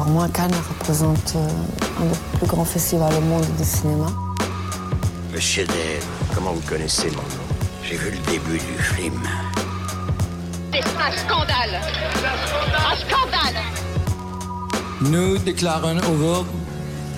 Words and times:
Pour 0.00 0.08
moi, 0.12 0.28
Cannes 0.32 0.50
représente 0.66 1.34
euh, 1.36 1.48
un 2.00 2.06
des 2.06 2.38
plus 2.38 2.46
grands 2.46 2.64
festivals 2.64 3.12
au 3.12 3.20
monde 3.20 3.44
du 3.58 3.64
cinéma. 3.64 4.06
Le 5.30 5.38
chef-d'œuvre, 5.38 6.06
comment 6.34 6.52
vous 6.52 6.66
connaissez 6.66 7.08
mon 7.10 7.16
nom? 7.16 7.44
J'ai 7.84 7.96
vu 7.96 8.10
le 8.10 8.32
début 8.32 8.56
du 8.58 8.82
film. 8.82 9.20
C'est 10.72 10.78
un 10.78 11.12
scandale 11.18 11.80
Un 12.76 12.96
scandale 12.96 13.62
Nous 15.02 15.36
déclarons 15.36 15.98
ouvert 16.14 16.44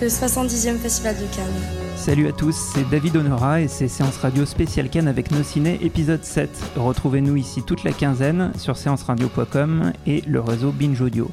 Le 0.01 0.09
70e 0.09 0.78
Festival 0.78 1.14
de 1.14 1.37
Cannes. 1.37 1.62
Salut 1.95 2.26
à 2.26 2.32
tous, 2.32 2.56
c'est 2.74 2.88
David 2.90 3.16
Honora 3.16 3.60
et 3.60 3.68
c'est 3.68 3.87
Séance 3.87 4.16
Radio 4.16 4.45
spéciale 4.45 4.88
Cannes 4.88 5.06
avec 5.06 5.30
nos 5.30 5.45
ciné 5.45 5.78
épisode 5.82 6.24
7. 6.24 6.51
Retrouvez-nous 6.74 7.37
ici 7.37 7.62
toute 7.62 7.84
la 7.84 7.92
quinzaine 7.92 8.51
sur 8.59 8.76
séanceradio.com 8.76 9.92
et 10.09 10.23
le 10.26 10.40
réseau 10.40 10.73
Binge 10.73 11.01
Audio. 11.01 11.30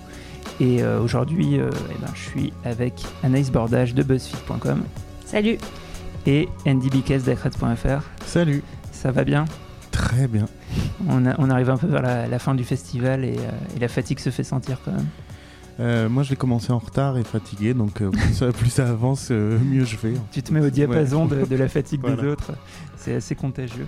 Et 0.59 0.81
euh, 0.83 0.99
aujourd'hui, 0.99 1.57
euh, 1.59 1.69
eh 1.91 1.97
ben, 2.01 2.11
je 2.13 2.19
suis 2.19 2.53
avec 2.65 3.01
Anaïs 3.23 3.49
Bordage 3.51 3.93
de 3.93 4.03
BuzzFeed.com 4.03 4.83
Salut 5.25 5.57
et 6.25 6.49
Andy 6.67 6.89
Biquez 6.89 7.19
d'Acreds.fr. 7.19 8.01
Salut, 8.25 8.61
Ça 8.91 9.11
va 9.11 9.23
bien? 9.23 9.45
Très 9.91 10.27
bien. 10.27 10.47
on, 11.07 11.25
a- 11.25 11.35
on 11.39 11.49
arrive 11.49 11.69
un 11.69 11.77
peu 11.77 11.87
vers 11.87 12.01
la, 12.01 12.27
la 12.27 12.39
fin 12.39 12.55
du 12.55 12.63
festival 12.63 13.23
et, 13.23 13.37
euh, 13.37 13.75
et 13.75 13.79
la 13.79 13.87
fatigue 13.87 14.19
se 14.19 14.29
fait 14.29 14.43
sentir 14.43 14.79
quand 14.83 14.91
même. 14.91 15.07
Euh, 15.79 16.09
moi, 16.09 16.23
je 16.23 16.31
l'ai 16.31 16.35
commencé 16.35 16.71
en 16.73 16.77
retard 16.79 17.17
et 17.17 17.23
fatigué, 17.23 17.73
donc 17.73 18.01
euh, 18.01 18.09
plus, 18.09 18.33
ça, 18.33 18.51
plus 18.51 18.69
ça 18.69 18.89
avance, 18.89 19.29
euh, 19.31 19.57
mieux 19.59 19.85
je 19.85 19.95
vais. 19.97 20.13
Tu 20.31 20.43
te 20.43 20.53
mets 20.53 20.59
au 20.59 20.69
diapason 20.69 21.25
Ouais. 21.27 21.37
de, 21.37 21.45
de 21.45 21.55
la 21.55 21.69
fatigue 21.69 22.01
des 22.01 22.25
autres. 22.27 22.51
C'est 22.97 23.15
assez 23.15 23.33
contagieux. 23.33 23.87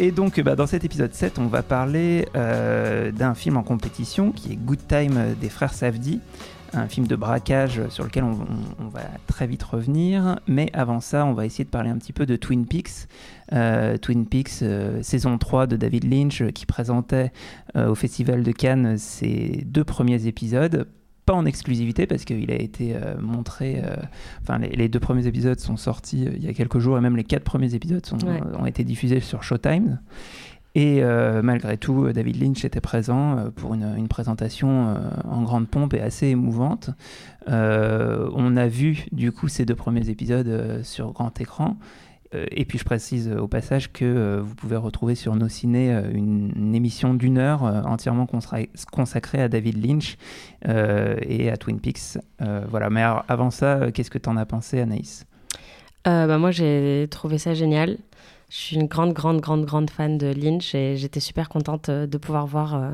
Et 0.00 0.10
donc, 0.10 0.40
bah, 0.40 0.56
dans 0.56 0.66
cet 0.66 0.84
épisode 0.84 1.14
7, 1.14 1.38
on 1.38 1.46
va 1.46 1.62
parler 1.62 2.26
d'un 2.34 3.34
film 3.34 3.56
en 3.56 3.62
compétition 3.62 4.32
qui 4.32 4.52
est 4.52 4.56
Good 4.56 4.86
Time 4.88 5.36
des 5.40 5.48
frères 5.48 5.72
Safdie, 5.72 6.20
un 6.76 6.88
film 6.88 7.06
de 7.06 7.16
braquage 7.16 7.80
sur 7.88 8.04
lequel 8.04 8.24
on, 8.24 8.32
on- 8.32 8.84
on 8.84 8.88
va 8.88 9.02
très 9.26 9.46
vite 9.46 9.62
revenir. 9.62 10.38
Mais 10.46 10.70
avant 10.72 11.00
ça, 11.00 11.24
on 11.26 11.32
va 11.32 11.46
essayer 11.46 11.64
de 11.64 11.70
parler 11.70 11.90
un 11.90 11.98
petit 11.98 12.12
peu 12.12 12.26
de 12.26 12.36
Twin 12.36 12.66
Peaks. 12.66 13.08
Euh, 13.52 13.96
Twin 13.98 14.26
Peaks, 14.26 14.62
euh, 14.62 15.02
saison 15.02 15.38
3 15.38 15.66
de 15.66 15.76
David 15.76 16.04
Lynch, 16.10 16.40
euh, 16.42 16.50
qui 16.50 16.66
présentait 16.66 17.32
euh, 17.76 17.88
au 17.88 17.94
Festival 17.94 18.42
de 18.42 18.52
Cannes 18.52 18.96
ses 18.98 19.62
deux 19.66 19.84
premiers 19.84 20.26
épisodes. 20.26 20.86
Pas 21.26 21.32
en 21.34 21.46
exclusivité 21.46 22.06
parce 22.06 22.26
qu'il 22.26 22.50
a 22.50 22.56
été 22.56 22.94
montré 23.18 23.82
Enfin, 24.42 24.58
les, 24.58 24.68
les 24.68 24.88
deux 24.90 25.00
premiers 25.00 25.26
épisodes 25.26 25.58
sont 25.58 25.78
sortis 25.78 26.26
il 26.36 26.44
y 26.44 26.48
a 26.48 26.52
quelques 26.52 26.80
jours 26.80 26.98
et 26.98 27.00
même 27.00 27.16
les 27.16 27.24
quatre 27.24 27.44
premiers 27.44 27.74
épisodes 27.74 28.04
sont- 28.04 28.18
Ouais. 28.18 28.40
ont 28.58 28.66
été 28.66 28.84
diffusés 28.84 29.20
sur 29.20 29.42
Showtime. 29.42 30.00
Et 30.74 31.02
euh, 31.02 31.40
malgré 31.42 31.76
tout, 31.78 32.04
euh, 32.04 32.12
David 32.12 32.42
Lynch 32.42 32.64
était 32.64 32.80
présent 32.80 33.38
euh, 33.38 33.50
pour 33.50 33.74
une, 33.74 34.08
présentation 34.08 34.96
en 35.28 35.42
grande 35.42 35.68
pompe 35.68 35.94
et 35.94 36.00
assez 36.00 36.28
émouvante. 36.28 36.90
On 37.48 38.56
a 38.56 38.68
vu 38.68 39.06
du 39.12 39.32
coup 39.32 39.48
ces 39.48 39.64
deux 39.64 39.74
premiers 39.74 40.08
épisodes 40.08 40.82
sur 40.84 41.12
grand 41.12 41.40
écran. 41.40 41.76
Et 42.50 42.64
puis 42.64 42.78
je 42.78 42.84
précise 42.84 43.30
au 43.30 43.48
passage 43.48 43.92
que 43.92 44.38
vous 44.38 44.54
pouvez 44.54 44.76
retrouver 44.76 45.14
sur 45.14 45.34
nos 45.34 45.48
ciné 45.48 45.90
une, 46.12 46.74
émission 46.74 47.14
d'une 47.14 47.38
heure 47.38 47.62
entièrement 47.62 48.26
consacrée, 48.26 49.42
à 49.42 49.48
David 49.48 49.84
Lynch 49.84 50.16
et 50.64 51.50
à 51.50 51.56
Twin 51.56 51.80
Peaks. 51.80 52.18
Voilà. 52.68 52.90
Mais 52.90 53.02
avant 53.02 53.50
ça, 53.50 53.90
qu'est-ce 53.92 54.10
que 54.10 54.18
tu 54.18 54.28
en 54.28 54.36
as 54.36 54.46
pensé, 54.46 54.80
Anaïs? 54.80 55.26
Euh, 56.06 56.26
bah, 56.26 56.38
Moi, 56.38 56.50
j'ai 56.50 57.06
trouvé 57.10 57.38
ça 57.38 57.54
génial. 57.54 57.96
Je 58.50 58.56
suis 58.56 58.76
une 58.76 58.86
grande, 58.86 59.12
grande, 59.12 59.40
grande, 59.40 59.64
grande 59.64 59.90
fan 59.90 60.18
de 60.18 60.26
Lynch 60.26 60.74
et 60.74 60.96
j'étais 60.96 61.20
super 61.20 61.48
contente 61.48 61.88
euh, 61.88 62.06
de 62.06 62.18
pouvoir 62.18 62.46
voir 62.46 62.74
euh, 62.74 62.90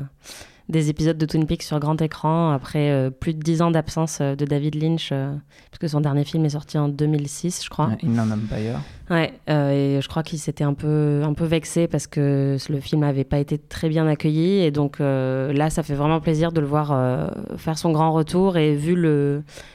des 0.71 0.89
épisodes 0.89 1.17
de 1.17 1.25
Twin 1.25 1.45
Peaks 1.45 1.63
sur 1.63 1.79
grand 1.79 2.01
écran 2.01 2.51
après 2.51 2.91
euh, 2.91 3.09
plus 3.09 3.33
de 3.33 3.39
dix 3.39 3.61
ans 3.61 3.71
d'absence 3.71 4.19
euh, 4.21 4.35
de 4.35 4.45
David 4.45 4.81
Lynch, 4.81 5.09
euh, 5.11 5.33
puisque 5.69 5.91
son 5.91 5.99
dernier 6.01 6.23
film 6.23 6.45
est 6.45 6.49
sorti 6.51 6.77
en 6.77 6.87
2006, 6.87 7.65
je 7.65 7.69
crois. 7.69 7.87
Ouais, 7.87 7.97
Inland 8.03 8.31
Empire. 8.31 8.79
Ouais, 9.09 9.33
et 9.47 9.99
je 10.01 10.07
crois 10.07 10.23
qu'il 10.23 10.39
s'était 10.39 10.63
un 10.63 10.73
peu, 10.73 11.21
un 11.25 11.33
peu 11.33 11.43
vexé 11.43 11.87
parce 11.87 12.07
que 12.07 12.57
le 12.69 12.79
film 12.79 13.01
n'avait 13.01 13.25
pas 13.25 13.39
été 13.39 13.57
très 13.57 13.89
bien 13.89 14.07
accueilli. 14.07 14.61
Et 14.61 14.71
donc 14.71 14.99
là, 14.99 15.69
ça 15.69 15.83
fait 15.83 15.95
vraiment 15.95 16.21
plaisir 16.21 16.53
de 16.53 16.61
le 16.61 16.67
voir 16.67 17.29
faire 17.57 17.77
son 17.77 17.91
grand 17.91 18.13
retour. 18.13 18.55
Et 18.55 18.73
vu 18.73 18.95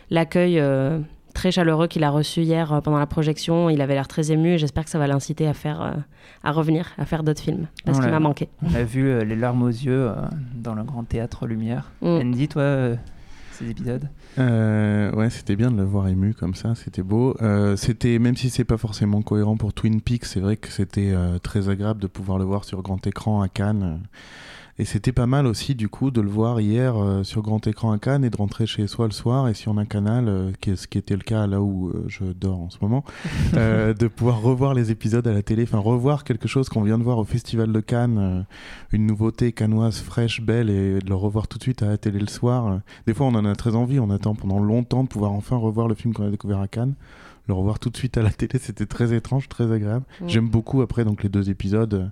l'accueil 0.09 0.59
très 1.37 1.53
chaleureux 1.53 1.87
qu'il 1.87 2.03
a 2.03 2.11
reçu 2.11 2.41
hier 2.41 2.73
euh, 2.73 2.81
pendant 2.81 2.99
la 2.99 3.07
projection, 3.07 3.69
il 3.69 3.81
avait 3.83 3.95
l'air 3.95 4.09
très 4.09 4.33
ému. 4.33 4.55
Et 4.55 4.59
j'espère 4.59 4.85
que 4.85 4.91
ça 4.91 4.99
va 4.99 5.07
l'inciter 5.07 5.47
à, 5.47 5.53
faire, 5.55 5.83
euh, 5.83 5.93
à 6.43 6.51
revenir, 6.51 6.93
à 6.97 7.05
faire 7.05 7.23
d'autres 7.23 7.43
films. 7.43 7.67
Parce 7.85 8.01
qu'il 8.01 8.11
m'a 8.11 8.21
manqué. 8.21 8.49
On 8.63 8.75
a 8.75 8.83
vu 8.83 9.07
euh, 9.07 9.23
les 9.23 9.37
larmes 9.37 9.63
aux 9.63 9.69
yeux 9.69 10.09
euh, 10.09 10.15
dans 10.55 10.75
le 10.75 10.83
grand 10.83 11.05
théâtre 11.05 11.47
Lumière. 11.47 11.93
Mm. 12.01 12.07
Andy, 12.07 12.49
toi, 12.49 12.63
euh, 12.63 12.97
ces 13.53 13.71
épisodes? 13.71 14.09
Euh, 14.39 15.13
ouais, 15.13 15.31
c'était 15.31 15.57
bien 15.57 15.71
de 15.71 15.77
le 15.77 15.85
voir 15.85 16.09
ému 16.09 16.35
comme 16.35 16.55
ça, 16.55 16.75
c'était 16.75 17.03
beau. 17.03 17.37
Euh, 17.43 17.77
c'était, 17.77 18.19
même 18.19 18.37
si 18.37 18.51
c'est 18.51 18.65
pas 18.65 18.77
forcément 18.77 19.23
cohérent 19.23 19.57
pour 19.57 19.73
Twin 19.73 20.01
Peaks, 20.01 20.25
c'est 20.25 20.41
vrai 20.41 20.57
que 20.57 20.69
c'était 20.69 21.13
euh, 21.13 21.39
très 21.39 21.69
agréable 21.69 22.01
de 22.01 22.07
pouvoir 22.07 22.39
le 22.39 22.45
voir 22.45 22.65
sur 22.65 22.83
grand 22.83 23.07
écran 23.07 23.43
à 23.43 23.49
Cannes. 23.49 24.01
Et 24.79 24.85
c'était 24.85 25.13
pas 25.13 25.27
mal 25.27 25.47
aussi, 25.47 25.75
du 25.75 25.89
coup, 25.89 26.11
de 26.11 26.21
le 26.21 26.29
voir 26.29 26.61
hier 26.61 26.97
euh, 26.97 27.23
sur 27.25 27.41
grand 27.41 27.67
écran 27.67 27.93
à 27.93 27.99
Cannes 27.99 28.25
et 28.27 28.31
de 28.31 28.37
rentrer 28.37 28.67
chez 28.67 28.87
soi 28.87 29.07
le 29.07 29.13
soir 29.13 29.49
et 29.49 29.55
si 29.55 29.69
on 29.69 29.79
a 29.79 29.83
un 29.83 29.85
canal, 29.87 30.29
euh, 30.29 30.51
qui 30.61 30.71
est- 30.71 30.77
ce 30.77 30.87
qui 30.87 30.99
était 30.99 31.15
le 31.17 31.23
cas 31.23 31.47
là 31.47 31.63
où 31.63 31.89
euh, 31.89 32.05
je 32.09 32.25
dors 32.25 32.61
en 32.61 32.69
ce 32.69 32.77
moment, 32.83 33.03
euh, 33.55 33.95
de 33.95 34.07
pouvoir 34.07 34.43
revoir 34.43 34.75
les 34.75 34.91
épisodes 34.91 35.27
à 35.27 35.33
la 35.33 35.43
télé, 35.43 35.63
enfin 35.63 35.79
revoir 35.79 36.25
quelque 36.25 36.47
chose 36.47 36.69
qu'on 36.69 36.83
vient 36.83 36.99
de 36.99 37.05
voir 37.05 37.17
au 37.17 37.25
Festival 37.25 37.73
de 37.73 37.81
Cannes, 37.81 38.19
euh, 38.19 38.43
une 38.93 39.07
nouveauté 39.07 39.53
cannoise 39.53 39.99
fraîche, 40.01 40.43
belle, 40.43 40.69
et 40.69 40.99
de 40.99 41.09
le 41.09 41.15
revoir 41.15 41.49
tout 41.49 41.57
de 41.57 41.63
suite 41.63 41.83
à 41.83 41.87
la 41.87 41.97
télé 41.97 42.19
le 42.19 42.27
soir. 42.29 42.67
euh, 42.67 42.77
des 43.07 43.15
fois, 43.15 43.27
on 43.27 43.35
en 43.35 43.47
a 43.47 43.55
très 43.57 43.75
envie, 43.77 43.99
on 43.99 44.11
attend 44.11 44.35
pendant 44.35 44.59
longtemps 44.59 45.05
de 45.05 45.09
pouvoir 45.09 45.33
enfin 45.33 45.57
revoir 45.57 45.89
le 45.89 45.95
film 45.95 46.13
qu'on 46.13 46.27
a 46.27 46.31
découvert 46.31 46.61
à 46.61 46.69
Cannes. 46.69 46.95
Le 47.49 47.55
revoir 47.55 47.79
tout 47.79 47.91
de 47.91 47.97
suite 47.97 48.19
à 48.19 48.23
la 48.23 48.31
télé, 48.31 48.59
c'était 48.61 48.85
très 48.87 49.15
étrange, 49.15 49.49
très 49.49 49.73
agréable. 49.73 50.05
J'aime 50.27 50.49
beaucoup 50.51 50.83
après 50.83 51.05
donc 51.07 51.23
les 51.23 51.29
deux 51.31 51.49
épisodes. 51.49 52.11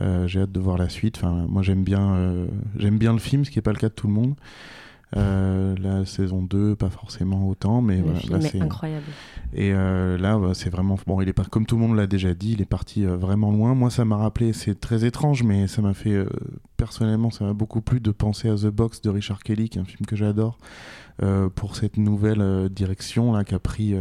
Euh, 0.00 0.26
J'ai 0.26 0.40
hâte 0.40 0.52
de 0.52 0.60
voir 0.60 0.78
la 0.78 0.88
suite. 0.88 1.18
Enfin, 1.18 1.46
moi, 1.48 1.62
j'aime 1.62 1.84
bien, 1.84 2.14
euh, 2.14 2.46
j'aime 2.76 2.98
bien 2.98 3.12
le 3.12 3.18
film, 3.18 3.44
ce 3.44 3.50
qui 3.50 3.58
n'est 3.58 3.62
pas 3.62 3.72
le 3.72 3.78
cas 3.78 3.88
de 3.88 3.94
tout 3.94 4.06
le 4.06 4.12
monde. 4.14 4.34
Euh, 5.14 5.74
la 5.78 6.06
saison 6.06 6.42
2, 6.42 6.74
pas 6.74 6.88
forcément 6.88 7.46
autant, 7.46 7.82
mais 7.82 7.98
le 7.98 8.04
voilà, 8.04 8.18
film 8.20 8.32
là, 8.32 8.38
est 8.38 8.48
c'est 8.48 8.60
incroyable. 8.62 9.04
et 9.52 9.72
euh, 9.74 10.16
là, 10.16 10.38
bah, 10.38 10.52
c'est 10.54 10.70
vraiment 10.70 10.96
bon. 11.06 11.20
Il 11.20 11.28
est 11.28 11.34
pas 11.34 11.44
comme 11.44 11.66
tout 11.66 11.76
le 11.76 11.82
monde 11.82 11.96
l'a 11.96 12.06
déjà 12.06 12.32
dit. 12.32 12.52
Il 12.52 12.62
est 12.62 12.66
parti 12.66 13.04
euh, 13.04 13.16
vraiment 13.16 13.50
loin. 13.52 13.74
Moi, 13.74 13.90
ça 13.90 14.06
m'a 14.06 14.16
rappelé. 14.16 14.54
C'est 14.54 14.80
très 14.80 15.04
étrange, 15.04 15.42
mais 15.42 15.66
ça 15.66 15.82
m'a 15.82 15.92
fait 15.92 16.24
personnellement, 16.78 17.30
ça 17.30 17.44
m'a 17.44 17.52
beaucoup 17.52 17.82
plu 17.82 18.00
de 18.00 18.10
penser 18.10 18.48
à 18.48 18.54
The 18.54 18.68
Box 18.68 19.02
de 19.02 19.10
Richard 19.10 19.42
Kelly, 19.42 19.68
qui 19.68 19.78
est 19.78 19.82
un 19.82 19.84
film 19.84 20.06
que 20.06 20.16
j'adore, 20.16 20.56
pour 21.54 21.76
cette 21.76 21.98
nouvelle 21.98 22.68
direction 22.70 23.32
là 23.32 23.44
qu'a 23.44 23.58
pris 23.58 23.94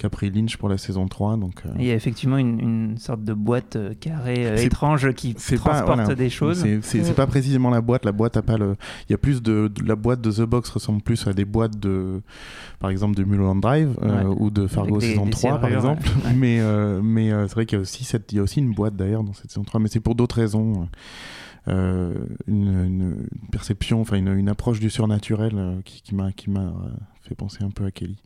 qu'a 0.00 0.10
pris 0.10 0.30
Lynch 0.30 0.56
pour 0.56 0.68
la 0.68 0.78
saison 0.78 1.06
3. 1.06 1.36
Donc, 1.36 1.62
euh, 1.66 1.70
Il 1.78 1.84
y 1.84 1.90
a 1.90 1.94
effectivement 1.94 2.36
une, 2.38 2.58
une 2.60 2.98
sorte 2.98 3.22
de 3.22 3.34
boîte 3.34 3.76
euh, 3.76 3.94
carrée 3.98 4.46
euh, 4.46 4.56
étrange 4.56 5.12
qui 5.14 5.34
pas 5.34 5.56
transporte 5.56 5.96
voilà. 6.00 6.14
des 6.14 6.30
choses. 6.30 6.64
C'est- 6.82 7.10
Mm. 7.10 7.14
pas 7.14 7.26
précisément 7.26 7.70
la 7.70 7.80
boîte. 7.80 8.04
La 8.04 8.12
boîte 8.12 8.36
a 8.36 8.42
pas 8.42 8.56
le. 8.56 8.76
Il 9.08 9.12
y 9.12 9.14
a 9.14 9.18
plus 9.18 9.42
de, 9.42 9.68
de- 9.68 9.84
la 9.86 9.96
boîte 9.96 10.20
de 10.20 10.30
The 10.32 10.42
Box 10.42 10.70
ressemble 10.70 11.02
plus 11.02 11.26
à 11.26 11.32
des 11.32 11.44
boîtes 11.44 11.78
de, 11.78 12.22
par 12.78 12.90
exemple, 12.90 13.14
de 13.16 13.24
Mulholland 13.24 13.60
Drive 13.60 13.96
euh, 14.02 14.24
Ouais. 14.24 14.36
ou 14.38 14.50
de 14.50 14.66
Fargo 14.66 14.98
des- 14.98 15.08
saison 15.10 15.24
des 15.24 15.30
3 15.30 15.58
par 15.58 15.70
exemple. 15.72 16.02
ouais. 16.06 16.26
Ouais. 16.30 16.34
Mais 16.36 16.60
euh, 16.60 17.00
mais 17.02 17.30
euh, 17.32 17.46
c'est 17.48 17.54
vrai 17.54 17.66
qu'il 17.66 17.76
y 17.76 17.78
a 17.78 17.82
aussi 17.82 18.04
cette, 18.04 18.32
il 18.32 18.36
y 18.36 18.38
a 18.38 18.42
aussi 18.42 18.60
une 18.60 18.72
boîte 18.72 18.96
d'ailleurs 18.96 19.22
dans 19.24 19.32
cette 19.34 19.50
saison 19.50 19.64
3, 19.64 19.80
mais 19.80 19.88
c'est 19.88 20.00
pour 20.00 20.14
d'autres 20.14 20.36
raisons. 20.36 20.88
Euh, 21.68 22.14
une, 22.46 23.26
perception, 23.52 24.00
enfin 24.00 24.16
une, 24.16 24.28
une 24.28 24.48
approche 24.48 24.80
du 24.80 24.88
surnaturel 24.88 25.52
euh, 25.56 25.80
qui, 25.84 26.00
qui 26.00 26.14
m'a 26.14 26.32
qui 26.32 26.48
m'a 26.48 26.60
euh, 26.60 26.72
fait 27.20 27.34
penser 27.34 27.58
un 27.62 27.70
peu 27.70 27.84
à 27.84 27.90
Kelly. 27.90 28.16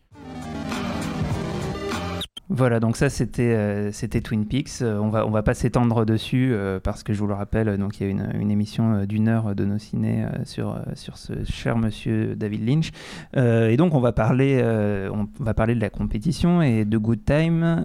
Voilà, 2.50 2.78
donc 2.78 2.98
ça 2.98 3.08
c'était 3.08 3.54
euh, 3.54 3.90
c'était 3.90 4.20
Twin 4.20 4.46
Peaks. 4.46 4.82
Euh, 4.82 4.98
on 4.98 5.08
va 5.08 5.26
on 5.26 5.30
va 5.30 5.42
pas 5.42 5.54
s'étendre 5.54 6.04
dessus 6.04 6.50
euh, 6.52 6.78
parce 6.78 7.02
que 7.02 7.14
je 7.14 7.18
vous 7.18 7.26
le 7.26 7.32
rappelle, 7.32 7.78
donc 7.78 7.98
il 7.98 8.02
y 8.04 8.06
a 8.06 8.10
une, 8.10 8.28
une 8.38 8.50
émission 8.50 9.04
d'une 9.06 9.28
heure 9.28 9.54
de 9.54 9.64
nos 9.64 9.78
ciné 9.78 10.26
sur 10.44 10.78
sur 10.94 11.16
ce 11.16 11.32
cher 11.44 11.78
monsieur 11.78 12.36
David 12.36 12.68
Lynch. 12.68 12.90
Et 13.34 13.76
donc 13.78 13.94
on 13.94 14.00
va 14.00 14.12
parler 14.12 14.62
on 15.10 15.26
va 15.42 15.54
parler 15.54 15.74
de 15.74 15.80
la 15.80 15.90
compétition 15.90 16.60
et 16.60 16.84
de 16.84 16.98
Good 16.98 17.24
Time, 17.24 17.84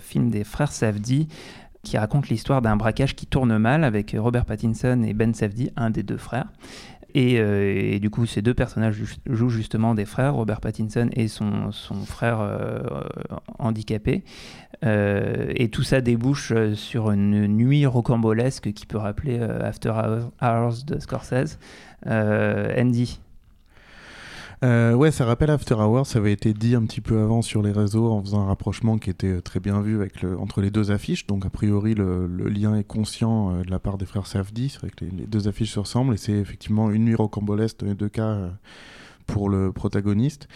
film 0.00 0.30
des 0.30 0.44
frères 0.44 0.72
Safdie. 0.72 1.28
qui 1.82 1.96
raconte 1.98 2.28
l'histoire 2.28 2.62
d'un 2.62 2.76
braquage 2.76 3.16
qui 3.16 3.26
tourne 3.26 3.56
mal 3.58 3.82
avec 3.82 4.14
Robert 4.18 4.44
Pattinson 4.44 5.02
et 5.02 5.14
Ben 5.14 5.34
Safdie, 5.34 5.70
un 5.76 5.90
des 5.90 6.02
deux 6.02 6.18
frères. 6.18 6.48
Et, 7.14 7.40
euh, 7.40 7.94
et, 7.94 8.00
du 8.00 8.10
coup, 8.10 8.26
ces 8.26 8.42
deux 8.42 8.54
personnages 8.54 9.02
jouent 9.26 9.48
justement 9.48 9.94
des 9.94 10.04
frères, 10.04 10.34
Robert 10.34 10.60
Pattinson 10.60 11.08
et 11.12 11.28
son, 11.28 11.72
son 11.72 11.94
frère 12.04 12.40
euh, 12.40 12.80
handicapé. 13.58 14.24
Euh, 14.84 15.50
et 15.54 15.70
tout 15.70 15.82
ça 15.82 16.00
débouche 16.00 16.52
sur 16.74 17.10
une 17.10 17.46
nuit 17.46 17.86
rocambolesque 17.86 18.72
qui 18.72 18.86
peut 18.86 18.98
rappeler 18.98 19.40
After 19.40 19.92
Hours 20.42 20.84
de 20.86 20.98
Scorsese. 20.98 21.58
Andy, 22.06 23.20
euh, 24.64 24.92
ouais, 24.92 25.12
ça 25.12 25.24
rappelle 25.24 25.50
After 25.50 25.74
Hours, 25.74 26.06
ça 26.06 26.18
avait 26.18 26.32
été 26.32 26.52
dit 26.52 26.74
un 26.74 26.84
petit 26.84 27.00
peu 27.00 27.20
avant 27.20 27.42
sur 27.42 27.62
les 27.62 27.70
réseaux 27.70 28.10
en 28.10 28.20
faisant 28.20 28.40
un 28.40 28.46
rapprochement 28.46 28.98
qui 28.98 29.08
était 29.08 29.40
très 29.40 29.60
bien 29.60 29.80
vu 29.80 29.94
avec 29.96 30.20
le, 30.20 30.38
entre 30.38 30.60
les 30.60 30.70
deux 30.70 30.90
affiches. 30.90 31.26
Donc 31.28 31.46
a 31.46 31.50
priori 31.50 31.94
le, 31.94 32.26
lien 32.26 32.76
est 32.76 32.84
conscient 32.84 33.52
euh, 33.52 33.62
de 33.62 33.70
la 33.70 33.78
part 33.78 33.98
des 33.98 34.06
frères 34.06 34.26
Safdie, 34.26 34.70
c'est 34.70 34.80
vrai 34.80 34.90
que 34.90 35.04
les, 35.04 35.26
deux 35.26 35.46
affiches 35.46 35.72
se 35.72 35.78
ressemblent 35.78 36.14
et 36.14 36.16
c'est 36.16 36.32
effectivement 36.32 36.90
une 36.90 37.04
nuit 37.04 37.14
rocambolesque 37.14 37.78
dans 37.80 37.86
les 37.86 37.94
deux 37.94 38.08
cas 38.08 38.30
euh, 38.30 38.50
pour 39.26 39.48
le 39.48 39.70
protagoniste. 39.70 40.48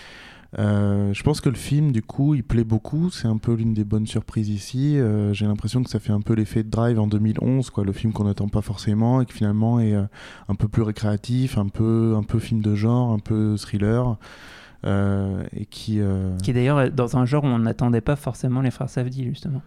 Euh, 0.58 1.14
je 1.14 1.22
pense 1.22 1.40
que 1.40 1.48
le 1.48 1.54
film, 1.54 1.92
du 1.92 2.02
coup, 2.02 2.34
il 2.34 2.44
plaît 2.44 2.64
beaucoup. 2.64 3.10
C'est 3.10 3.28
un 3.28 3.38
peu 3.38 3.54
l'une 3.54 3.72
des 3.72 3.84
bonnes 3.84 4.06
surprises 4.06 4.50
ici. 4.50 4.98
Euh, 4.98 5.32
j'ai 5.32 5.46
l'impression 5.46 5.82
que 5.82 5.90
ça 5.90 5.98
fait 5.98 6.12
un 6.12 6.20
peu 6.20 6.34
l'effet 6.34 6.62
de 6.62 6.68
Drive 6.68 6.98
en 6.98 7.06
2011, 7.06 7.70
quoi, 7.70 7.84
le 7.84 7.92
film 7.92 8.12
qu'on 8.12 8.24
n'attend 8.24 8.48
pas 8.48 8.60
forcément 8.60 9.20
et 9.20 9.26
qui 9.26 9.32
finalement 9.32 9.80
est 9.80 9.94
euh, 9.94 10.04
un 10.48 10.54
peu 10.54 10.68
plus 10.68 10.82
récréatif, 10.82 11.56
un 11.56 11.68
peu, 11.68 12.14
un 12.16 12.22
peu 12.22 12.38
film 12.38 12.60
de 12.60 12.74
genre, 12.74 13.12
un 13.12 13.18
peu 13.18 13.56
thriller. 13.56 14.16
et 14.84 15.66
qui, 15.70 16.00
qui 16.42 16.50
est 16.50 16.54
d'ailleurs 16.54 16.90
dans 16.90 17.16
un 17.16 17.24
genre 17.24 17.44
où 17.44 17.46
on 17.46 17.60
n'attendait 17.60 18.00
pas 18.00 18.16
forcément 18.16 18.60
les 18.60 18.70
frères 18.70 18.90
Savdi, 18.90 19.24
justement. 19.24 19.62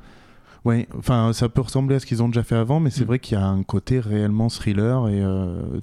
Oui, 0.66 0.88
enfin, 0.98 1.32
ça 1.32 1.48
peut 1.48 1.62
ressembler 1.62 1.96
à 1.96 2.00
ce 2.00 2.08
qu'ils 2.08 2.24
ont 2.24 2.28
déjà 2.28 2.42
fait 2.42 2.56
avant, 2.56 2.80
mais 2.80 2.90
c'est 2.90 3.04
mm. 3.04 3.08
vrai 3.08 3.20
qu'il 3.20 3.38
y 3.38 3.42
a 3.42 3.46
un 3.46 3.62
côté 3.62 4.00
réellement 4.00 4.50
thriller 4.50 5.08
et 5.08 5.24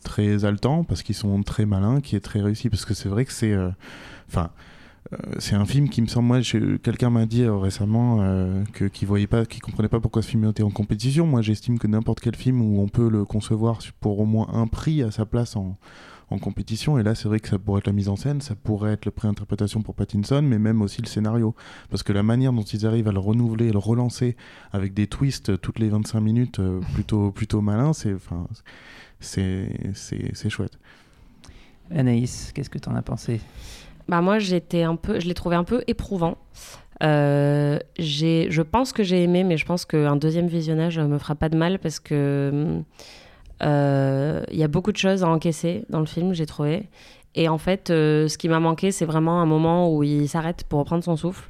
très 0.03 0.45
haletant 0.45 0.85
parce 0.85 1.03
qu'ils 1.03 1.15
sont 1.15 1.43
très 1.43 1.67
malins, 1.67 2.01
qui 2.01 2.15
est 2.15 2.21
très 2.21 2.41
réussi. 2.41 2.69
Parce 2.69 2.85
que 2.85 2.95
c'est 2.95 3.09
vrai 3.09 3.25
que 3.25 3.33
c'est. 3.33 3.57
Enfin. 4.29 4.51
Euh, 4.51 4.72
c'est 5.39 5.55
un 5.55 5.67
film 5.67 5.89
qui 5.89 6.01
me 6.01 6.07
semble, 6.07 6.29
moi, 6.29 6.41
quelqu'un 6.83 7.11
m'a 7.11 7.27
dit 7.27 7.43
euh, 7.43 7.57
récemment 7.57 8.19
euh, 8.21 8.65
que 8.73 8.85
qui 8.87 9.05
voyait 9.05 9.27
pas, 9.27 9.45
qui 9.45 9.59
comprenait 9.59 9.89
pas 9.89 10.01
pourquoi 10.01 10.23
ce 10.23 10.29
film 10.29 10.45
était 10.49 10.63
en 10.63 10.71
compétition. 10.71 11.27
Moi, 11.27 11.43
j'estime 11.43 11.79
que 11.79 11.87
n'importe 11.87 12.21
quel 12.21 12.37
film 12.37 12.63
où 12.63 12.81
on 12.81 12.89
peut 12.89 13.09
le 13.09 13.25
concevoir 13.25 13.79
pour 14.01 14.21
au 14.21 14.25
moins 14.25 14.49
un 14.53 14.67
prix 14.67 15.03
à 15.03 15.11
sa 15.11 15.27
place 15.27 15.57
en, 15.57 15.77
en 16.31 16.39
compétition. 16.39 16.99
Et 16.99 17.03
là, 17.03 17.15
c'est 17.15 17.29
vrai 17.29 17.41
que 17.41 17.49
ça 17.49 17.59
pourrait 17.59 17.81
être 17.81 17.89
la 17.89 17.93
mise 17.93 18.09
en 18.09 18.17
scène, 18.17 18.41
ça 18.41 18.55
pourrait 18.55 18.93
être 18.93 19.05
le 19.05 19.11
pré-interprétation 19.11 19.83
pour 19.83 19.95
Pattinson, 19.95 20.41
mais 20.43 20.59
même 20.59 20.81
aussi 20.81 21.03
le 21.03 21.09
scénario. 21.09 21.55
Parce 21.91 22.03
que 22.03 22.13
la 22.13 22.23
manière 22.23 22.53
dont 22.53 22.63
ils 22.63 22.87
arrivent 22.87 23.09
à 23.09 23.13
le 23.13 23.19
renouveler, 23.19 23.69
à 23.69 23.73
le 23.73 23.79
relancer 23.79 24.37
avec 24.73 24.95
des 24.95 25.09
twists 25.09 25.61
toutes 25.61 25.79
les 25.79 25.91
25 25.91 26.21
minutes 26.21 26.61
plutôt, 26.95 27.33
plutôt 27.33 27.61
malins, 27.61 27.93
c'est, 27.93 28.15
enfin, 28.15 28.47
c'est, 29.21 29.69
c'est 29.95 30.49
chouette. 30.49 30.79
Anaïs, 31.91 32.53
qu'est-ce 32.55 32.71
que 32.71 32.79
tu 32.79 32.89
en 32.89 32.95
as 32.95 33.03
pensé? 33.03 33.41
Bah 34.09 34.21
moi 34.21 34.39
j'étais 34.39 34.83
un 34.83 34.97
peu, 34.97 35.21
je 35.21 35.27
l'ai 35.27 35.35
trouvé 35.35 35.57
un 35.57 35.65
peu 35.65 35.83
éprouvant. 35.87 36.39
Euh, 37.03 37.79
je 37.99 38.63
pense 38.63 38.93
que 38.93 39.03
j'ai 39.03 39.23
aimé, 39.23 39.45
mais 39.45 39.57
je 39.57 39.67
pense 39.67 39.85
qu'un 39.85 40.17
deuxième 40.17 40.47
visionnage 40.47 40.99
me 40.99 41.19
fera 41.19 41.35
pas 41.35 41.49
de 41.49 41.57
mal 41.57 41.79
parce 41.79 41.99
que 41.99 42.83
euh, 43.63 44.43
il 44.51 44.59
y 44.59 44.63
a 44.63 44.69
beaucoup 44.69 44.93
de 44.93 44.97
choses 44.97 45.23
à 45.25 45.29
encaisser 45.29 45.85
dans 45.89 46.01
le 46.01 46.07
film, 46.07 46.33
j'ai 46.33 46.47
trouvé. 46.47 46.89
Et 47.35 47.49
en 47.49 47.59
fait, 47.59 47.91
euh, 47.91 48.29
ce 48.29 48.37
qui 48.37 48.49
m'a 48.49 48.61
manqué, 48.61 48.93
c'est 48.93 49.07
vraiment 49.07 49.41
un 49.41 49.47
moment 49.47 49.95
où 49.95 50.03
il 50.03 50.29
s'arrête 50.29 50.65
pour 50.69 50.81
reprendre 50.81 51.03
son 51.03 51.17
souffle. 51.17 51.49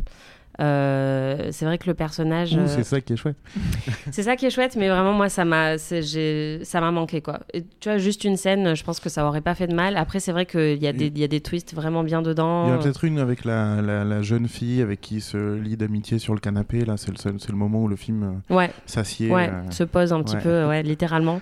Euh, 0.63 1.49
c'est 1.51 1.65
vrai 1.65 1.79
que 1.79 1.87
le 1.87 1.95
personnage. 1.95 2.51
c'est 2.67 2.81
euh, 2.81 2.83
ça 2.83 3.01
qui 3.01 3.15
est 3.15 3.17
chouette. 3.17 3.37
c'est 4.11 4.25
ça 4.25 4.37
qui 4.37 4.47
est 4.47 4.51
chouette, 4.51 4.77
mais 4.77 4.89
vraiment, 4.89 5.13
moi, 5.13 5.29
ça 5.29 5.45
m'a, 5.45 5.79
ça 5.79 6.81
m'a 6.81 6.91
manqué, 6.91 7.21
quoi. 7.21 7.41
tu 7.81 7.89
vois, 7.89 7.99
juste 7.99 8.25
une 8.25 8.37
scène, 8.37 8.77
je 8.77 8.85
pense 8.85 9.01
que 9.01 9.09
ça 9.09 9.27
aurait 9.27 9.41
pas 9.41 9.55
fait 9.55 9.67
de 9.67 9.75
mal. 9.75 9.97
Après, 9.97 10.21
c'est 10.21 10.33
vrai 10.33 10.47
qu'il 10.47 10.83
y, 10.83 10.87
a 10.87 10.93
des, 10.93 11.09
y 11.15 11.25
a 11.25 11.29
des 11.29 11.41
twists 11.41 11.75
vraiment 11.75 12.05
bien 12.05 12.23
dedans. 12.23 12.67
Il 12.67 12.71
y 12.71 12.73
en 12.73 12.81
a 12.81 12.83
peut-être 12.83 13.05
une 13.05 13.19
avec 13.19 13.45
la, 13.45 13.81
la, 13.81 14.23
jeune 14.23 14.47
fille 14.47 14.83
avec 14.83 15.01
qui 15.01 15.21
se 15.21 15.55
lie 15.57 15.77
d'amitié 15.77 16.19
sur 16.19 16.35
le 16.35 16.41
canapé. 16.41 16.85
Là, 16.85 16.97
c'est 16.97 17.11
le, 17.11 17.17
c'est 17.17 17.51
le 17.51 17.57
moment 17.57 17.83
où 17.83 17.89
le 17.89 17.97
film 17.97 18.43
euh, 18.51 18.55
ouais. 18.55 18.71
s'assied. 18.87 19.31
Ouais, 19.31 19.51
se 19.71 19.85
pose 19.85 20.13
un 20.13 20.23
petit 20.23 20.37
peu, 20.37 20.67
ouais, 20.67 20.83
littéralement. 20.83 21.41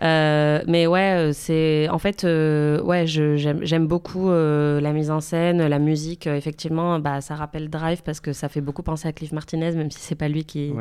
mais 0.00 0.86
ouais, 0.86 1.30
c'est. 1.34 1.88
En 1.90 1.98
fait, 1.98 2.24
ouais, 2.24 3.04
j'aime, 3.06 3.86
beaucoup 3.86 4.30
la 4.30 4.92
mise 4.92 5.10
en 5.10 5.20
scène, 5.20 5.66
la 5.66 5.78
musique. 5.78 6.26
effectivement, 6.26 6.98
bah, 6.98 7.20
ça 7.20 7.34
rappelle 7.34 7.68
Drive 7.68 8.02
parce 8.02 8.20
que 8.20 8.32
ça 8.32 8.46
ça 8.46 8.55
fait 8.56 8.62
beaucoup 8.62 8.82
penser 8.82 9.06
à 9.06 9.12
Cliff 9.12 9.32
Martinez, 9.32 9.72
même 9.72 9.90
si 9.90 10.00
c'est 10.00 10.14
pas 10.14 10.28
lui 10.28 10.44
qui, 10.44 10.72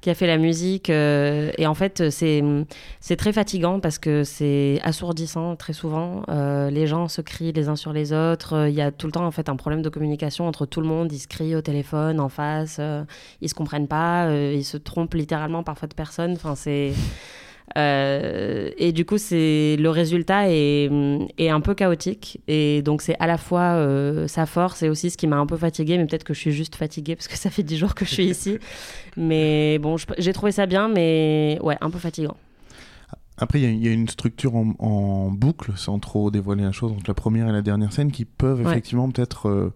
qui 0.00 0.08
a 0.10 0.14
fait 0.14 0.28
la 0.28 0.38
musique. 0.38 0.88
Euh, 0.88 1.50
et 1.58 1.66
en 1.66 1.74
fait, 1.74 2.10
c'est, 2.10 2.42
très 3.16 3.32
fatigant 3.32 3.80
parce 3.80 3.98
que 3.98 4.22
c'est 4.22 4.78
assourdissant 4.84 5.56
très 5.56 5.72
souvent. 5.72 6.22
Euh, 6.28 6.70
les 6.70 6.86
gens 6.86 7.08
se 7.08 7.20
crient 7.20 7.52
les 7.52 7.68
uns 7.68 7.74
sur 7.74 7.92
les 7.92 8.12
autres. 8.12 8.68
Il 8.68 8.74
y 8.74 8.80
a 8.80 8.92
tout 8.92 9.06
le 9.06 9.12
temps 9.12 9.26
en 9.26 9.32
fait 9.32 9.48
un 9.48 9.56
problème 9.56 9.82
de 9.82 9.88
communication 9.88 10.46
entre 10.46 10.64
tout 10.64 10.80
le 10.80 10.86
monde. 10.86 11.12
Ils 11.12 11.18
se 11.18 11.26
crient 11.26 11.56
au 11.56 11.60
téléphone, 11.60 12.20
en 12.20 12.28
face. 12.28 12.76
Euh, 12.78 13.02
ils 13.40 13.48
se 13.48 13.54
comprennent 13.54 13.88
pas. 13.88 14.32
ils 14.32 14.64
se 14.64 14.76
trompent 14.76 15.14
littéralement 15.14 15.64
parfois 15.64 15.88
de 15.88 15.94
personne. 15.94 16.32
Enfin, 16.32 16.54
c'est 16.54 16.92
euh, 17.76 18.70
et 18.78 18.92
du 18.92 19.04
coup, 19.04 19.18
c'est 19.18 19.76
le 19.78 19.90
résultat 19.90 20.50
est, 20.50 20.90
est, 21.38 21.48
un 21.48 21.60
peu 21.60 21.74
chaotique. 21.74 22.40
Et 22.48 22.82
donc, 22.82 23.02
c'est 23.02 23.16
à 23.18 23.26
la 23.26 23.38
fois 23.38 23.74
euh, 23.74 24.26
sa 24.26 24.46
force 24.46 24.82
et 24.82 24.88
aussi 24.88 25.10
ce 25.10 25.16
qui 25.16 25.26
m'a 25.26 25.36
un 25.36 25.46
peu 25.46 25.56
fatiguée. 25.56 25.98
Mais 25.98 26.06
peut-être 26.06 26.24
que 26.24 26.34
je 26.34 26.40
suis 26.40 26.52
juste 26.52 26.76
fatiguée 26.76 27.16
parce 27.16 27.28
que 27.28 27.36
ça 27.36 27.50
fait 27.50 27.62
dix 27.62 27.76
jours 27.76 27.94
que 27.94 28.04
je 28.04 28.10
suis 28.10 28.26
ici. 28.26 28.58
mais 29.16 29.78
bon, 29.78 29.96
j'ai 30.18 30.32
trouvé 30.32 30.52
ça 30.52 30.66
bien, 30.66 30.88
mais 30.88 31.58
ouais, 31.62 31.76
un 31.80 31.90
peu 31.90 31.98
fatigant. 31.98 32.36
Après, 33.40 33.60
il 33.60 33.84
y, 33.84 33.88
a 33.88 33.92
une 33.92 34.08
structure 34.08 34.56
en, 34.56 35.30
boucle, 35.30 35.70
sans 35.76 36.00
trop 36.00 36.32
dévoiler 36.32 36.64
la 36.64 36.72
chose, 36.72 36.90
entre 36.90 37.04
la 37.06 37.14
première 37.14 37.48
et 37.48 37.52
la 37.52 37.62
dernière 37.62 37.92
scène, 37.92 38.10
qui 38.10 38.24
peuvent 38.24 38.60
effectivement 38.62 39.08
peut-être 39.08 39.48
euh, 39.48 39.72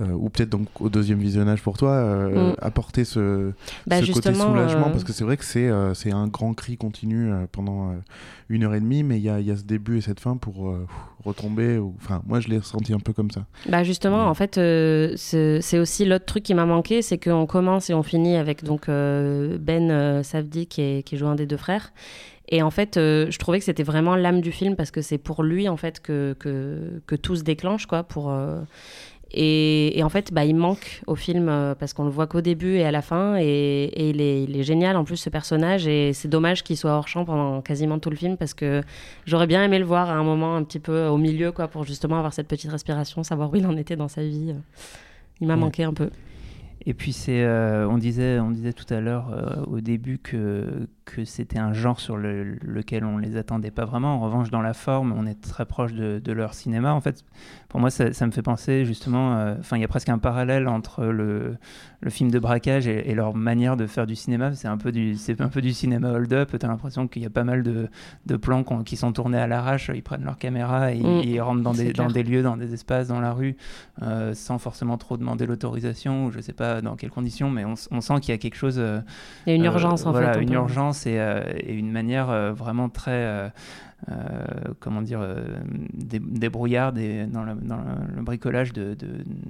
euh, 0.00 0.10
ou 0.12 0.30
peut-être 0.30 0.48
donc 0.48 0.68
au 0.80 0.88
deuxième 0.88 1.18
visionnage 1.18 1.60
pour 1.60 1.76
toi, 1.76 1.90
euh, 1.90 2.52
mm. 2.52 2.56
apporter 2.62 3.04
ce, 3.04 3.52
bah, 3.86 4.00
côté 4.00 4.32
soulagement, 4.32 4.90
parce 4.90 5.04
que 5.04 5.12
c'est 5.12 5.24
vrai 5.24 5.36
que 5.36 5.44
c'est 5.44 5.70
c'est 5.94 6.12
un 6.12 6.28
grand 6.28 6.54
cri 6.54 6.78
continu 6.78 7.30
pendant 7.52 7.94
une 8.48 8.64
heure 8.64 8.74
et 8.74 8.80
demie, 8.80 9.02
mais 9.02 9.18
il 9.18 9.22
y 9.22 9.28
a, 9.28 9.38
y 9.40 9.50
a, 9.50 9.56
ce 9.56 9.64
début 9.64 9.98
et 9.98 10.00
cette 10.00 10.18
fin 10.18 10.38
pour 10.38 10.74
retomber. 11.26 11.78
Enfin, 11.96 12.22
moi 12.26 12.40
je 12.40 12.48
l'ai 12.48 12.56
ressenti 12.56 12.94
un 12.94 13.00
peu 13.00 13.12
comme 13.12 13.30
ça. 13.30 13.44
Bah 13.68 13.82
justement, 13.82 14.28
en 14.28 14.34
fait, 14.34 14.54
c'est 14.54 15.78
aussi 15.78 16.06
l'autre 16.06 16.24
truc 16.24 16.42
qui 16.42 16.54
m'a 16.54 16.64
manqué, 16.64 17.02
c'est 17.02 17.22
qu'on 17.22 17.44
commence 17.44 17.90
et 17.90 17.94
on 17.94 18.02
finit 18.02 18.36
avec 18.36 18.64
donc 18.64 18.86
Ben 18.88 20.22
Savdi 20.22 20.68
qui, 20.68 20.80
est, 20.80 21.02
qui 21.02 21.18
joue 21.18 21.26
un 21.26 21.34
des 21.34 21.46
deux 21.46 21.58
frères. 21.58 21.92
Et 22.48 22.62
en 22.62 22.70
fait, 22.70 22.96
je 22.96 23.38
trouvais 23.38 23.58
que 23.58 23.64
c'était 23.64 23.82
vraiment 23.82 24.16
l'âme 24.16 24.40
du 24.40 24.52
film 24.52 24.74
parce 24.74 24.90
que 24.90 25.00
c'est 25.00 25.16
pour 25.18 25.42
lui 25.42 25.68
en 25.68 25.76
fait 25.76 26.00
que, 26.00 26.34
que, 26.38 27.00
que, 27.06 27.14
tout 27.14 27.36
se 27.36 27.42
déclenche 27.42 27.86
quoi. 27.86 28.02
Pour 28.02 28.30
et, 29.34 30.00
en 30.02 30.08
fait, 30.08 30.32
bah, 30.32 30.44
il 30.44 30.54
manque 30.54 31.00
au 31.06 31.14
film 31.14 31.48
euh, 31.48 31.74
parce 31.74 31.92
qu'on 31.92 32.04
le 32.04 32.10
voit 32.10 32.26
qu'au 32.26 32.40
début 32.40 32.76
et 32.76 32.84
à 32.84 32.90
la 32.90 33.02
fin. 33.02 33.36
Et, 33.38 34.10
il, 34.10 34.20
est, 34.20 34.62
génial 34.62 34.96
en 34.96 35.04
plus, 35.04 35.16
ce 35.16 35.30
personnage. 35.30 35.86
Et 35.86 36.12
c'est 36.12 36.28
dommage 36.28 36.62
qu'il 36.62 36.76
soit 36.76 36.92
hors 36.92 37.08
champ 37.08 37.24
pendant 37.24 37.62
quasiment 37.62 37.98
tout 37.98 38.10
le 38.10 38.16
film 38.16 38.36
parce 38.36 38.54
que 38.54 38.82
j'aurais 39.26 39.46
bien 39.46 39.64
aimé 39.64 39.78
le 39.78 39.84
voir 39.84 40.10
à 40.10 40.14
un 40.14 40.24
moment 40.24 40.56
un 40.56 40.64
petit 40.64 40.80
peu 40.80 41.06
au 41.06 41.16
milieu, 41.16 41.52
quoi, 41.52 41.68
pour 41.68 41.84
justement 41.84 42.16
avoir 42.16 42.32
cette 42.32 42.48
petite 42.48 42.70
respiration, 42.70 43.22
savoir 43.22 43.52
où 43.52 43.56
il 43.56 43.66
en 43.66 43.76
était 43.76 43.96
dans 43.96 44.08
sa 44.08 44.22
vie. 44.22 44.54
Il 45.40 45.46
m'a 45.46 45.56
manqué 45.56 45.84
un 45.84 45.94
peu. 45.94 46.10
Et 46.84 46.94
puis 46.94 47.12
c'est, 47.12 47.44
euh, 47.44 47.88
on 47.88 47.98
disait, 47.98 48.40
on 48.40 48.50
disait 48.50 48.72
tout 48.72 48.92
à 48.92 49.00
l'heure 49.00 49.30
euh, 49.32 49.62
au 49.66 49.80
début 49.80 50.18
que 50.18 50.88
que 51.04 51.24
c'était 51.24 51.58
un 51.58 51.72
genre 51.72 51.98
sur 52.00 52.16
lequel 52.16 53.04
on 53.04 53.18
les 53.18 53.36
attendait 53.36 53.70
pas 53.70 53.84
vraiment. 53.84 54.14
En 54.14 54.20
revanche, 54.20 54.50
dans 54.50 54.62
la 54.62 54.72
forme, 54.72 55.12
on 55.12 55.26
est 55.26 55.40
très 55.40 55.66
proche 55.66 55.92
de, 55.92 56.32
leur 56.32 56.54
cinéma. 56.54 56.94
En 56.94 57.00
fait, 57.00 57.24
pour 57.68 57.80
moi, 57.80 57.90
ça, 57.90 58.26
me 58.26 58.30
fait 58.30 58.42
penser 58.42 58.84
justement. 58.84 59.36
Euh, 59.36 59.56
enfin, 59.58 59.76
il 59.76 59.80
y 59.80 59.84
a 59.84 59.88
presque 59.88 60.08
un 60.08 60.18
parallèle 60.18 60.68
entre 60.68 61.04
le, 61.04 61.56
le 62.00 62.10
film 62.10 62.30
de 62.30 62.38
braquage 62.38 62.86
et, 62.86 63.14
leur 63.14 63.34
manière 63.34 63.76
de 63.76 63.86
faire 63.86 64.06
du 64.06 64.14
cinéma. 64.14 64.54
C'est 64.54 64.68
un 64.68 64.78
peu 64.78 64.92
du, 64.92 65.16
c'est 65.16 65.40
un 65.40 65.48
peu 65.48 65.60
du 65.60 65.72
cinéma 65.72 66.12
hold-up. 66.12 66.52
T'as 66.58 66.68
l'impression 66.68 67.08
qu'il 67.08 67.22
y 67.22 67.26
a 67.26 67.30
pas 67.30 67.44
mal 67.44 67.62
de, 67.62 67.88
de 68.26 68.36
plans 68.36 68.62
qui 68.84 68.96
sont 68.96 69.12
tournés 69.12 69.38
à 69.38 69.46
l'arrache. 69.46 69.90
Ils 69.92 70.02
prennent 70.02 70.24
leur 70.24 70.38
caméra 70.38 70.92
et 70.92 71.00
mm. 71.00 71.20
ils 71.24 71.40
rentrent 71.40 71.62
dans 71.62 71.74
des, 71.74 71.92
dans 71.92 72.08
des 72.08 72.22
lieux, 72.22 72.42
dans 72.42 72.56
des 72.56 72.74
espaces, 72.74 73.08
dans 73.08 73.20
la 73.20 73.32
rue, 73.32 73.56
sans 74.32 74.58
forcément 74.58 74.96
trop 74.98 75.16
demander 75.16 75.46
l'autorisation. 75.46 76.30
Je 76.30 76.40
sais 76.40 76.52
pas 76.52 76.71
dans 76.80 76.96
quelles 76.96 77.10
conditions, 77.10 77.50
mais 77.50 77.64
on, 77.64 77.74
on 77.90 78.00
sent 78.00 78.14
qu'il 78.20 78.30
y 78.30 78.34
a 78.34 78.38
quelque 78.38 78.56
chose. 78.56 78.76
il 79.46 79.50
y 79.50 79.52
a 79.52 79.54
une 79.54 79.64
urgence 79.64 80.06
en 80.06 80.12
voilà, 80.12 80.34
fait. 80.34 80.42
Une 80.42 80.52
urgence 80.52 81.04
euh, 81.06 81.42
et, 81.56 81.74
une 81.74 81.90
manière 81.90 82.30
euh, 82.30 82.52
vraiment 82.52 82.88
très 82.88 83.52
euh, 84.10 84.44
comment 84.80 85.02
dire, 85.02 85.20
des, 85.94 86.18
dans, 86.18 87.44
le 87.44 88.22
bricolage 88.22 88.72
de, 88.72 88.96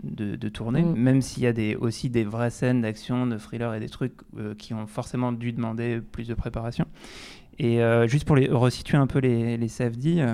de, 0.04 0.36
de, 0.36 0.48
tournée, 0.48 0.82
mm. 0.82 0.94
même 0.94 1.22
s'il 1.22 1.42
y 1.42 1.46
a 1.46 1.52
des, 1.52 1.74
aussi 1.74 2.10
des 2.10 2.24
vraies 2.24 2.50
scènes 2.50 2.82
d'action, 2.82 3.26
de 3.26 3.38
thriller 3.38 3.74
et 3.74 3.80
des 3.80 3.88
trucs 3.88 4.14
qui 4.58 4.74
ont 4.74 4.86
forcément 4.86 5.32
dû 5.32 5.52
demander 5.52 6.00
plus 6.00 6.28
de 6.28 6.34
préparation. 6.34 6.86
Et 7.58 7.80
juste 8.06 8.26
pour 8.26 8.36
les, 8.36 8.48
resituer 8.48 8.98
un 8.98 9.06
peu 9.06 9.20
les, 9.20 9.56
les 9.56 9.68
CFD, 9.68 10.26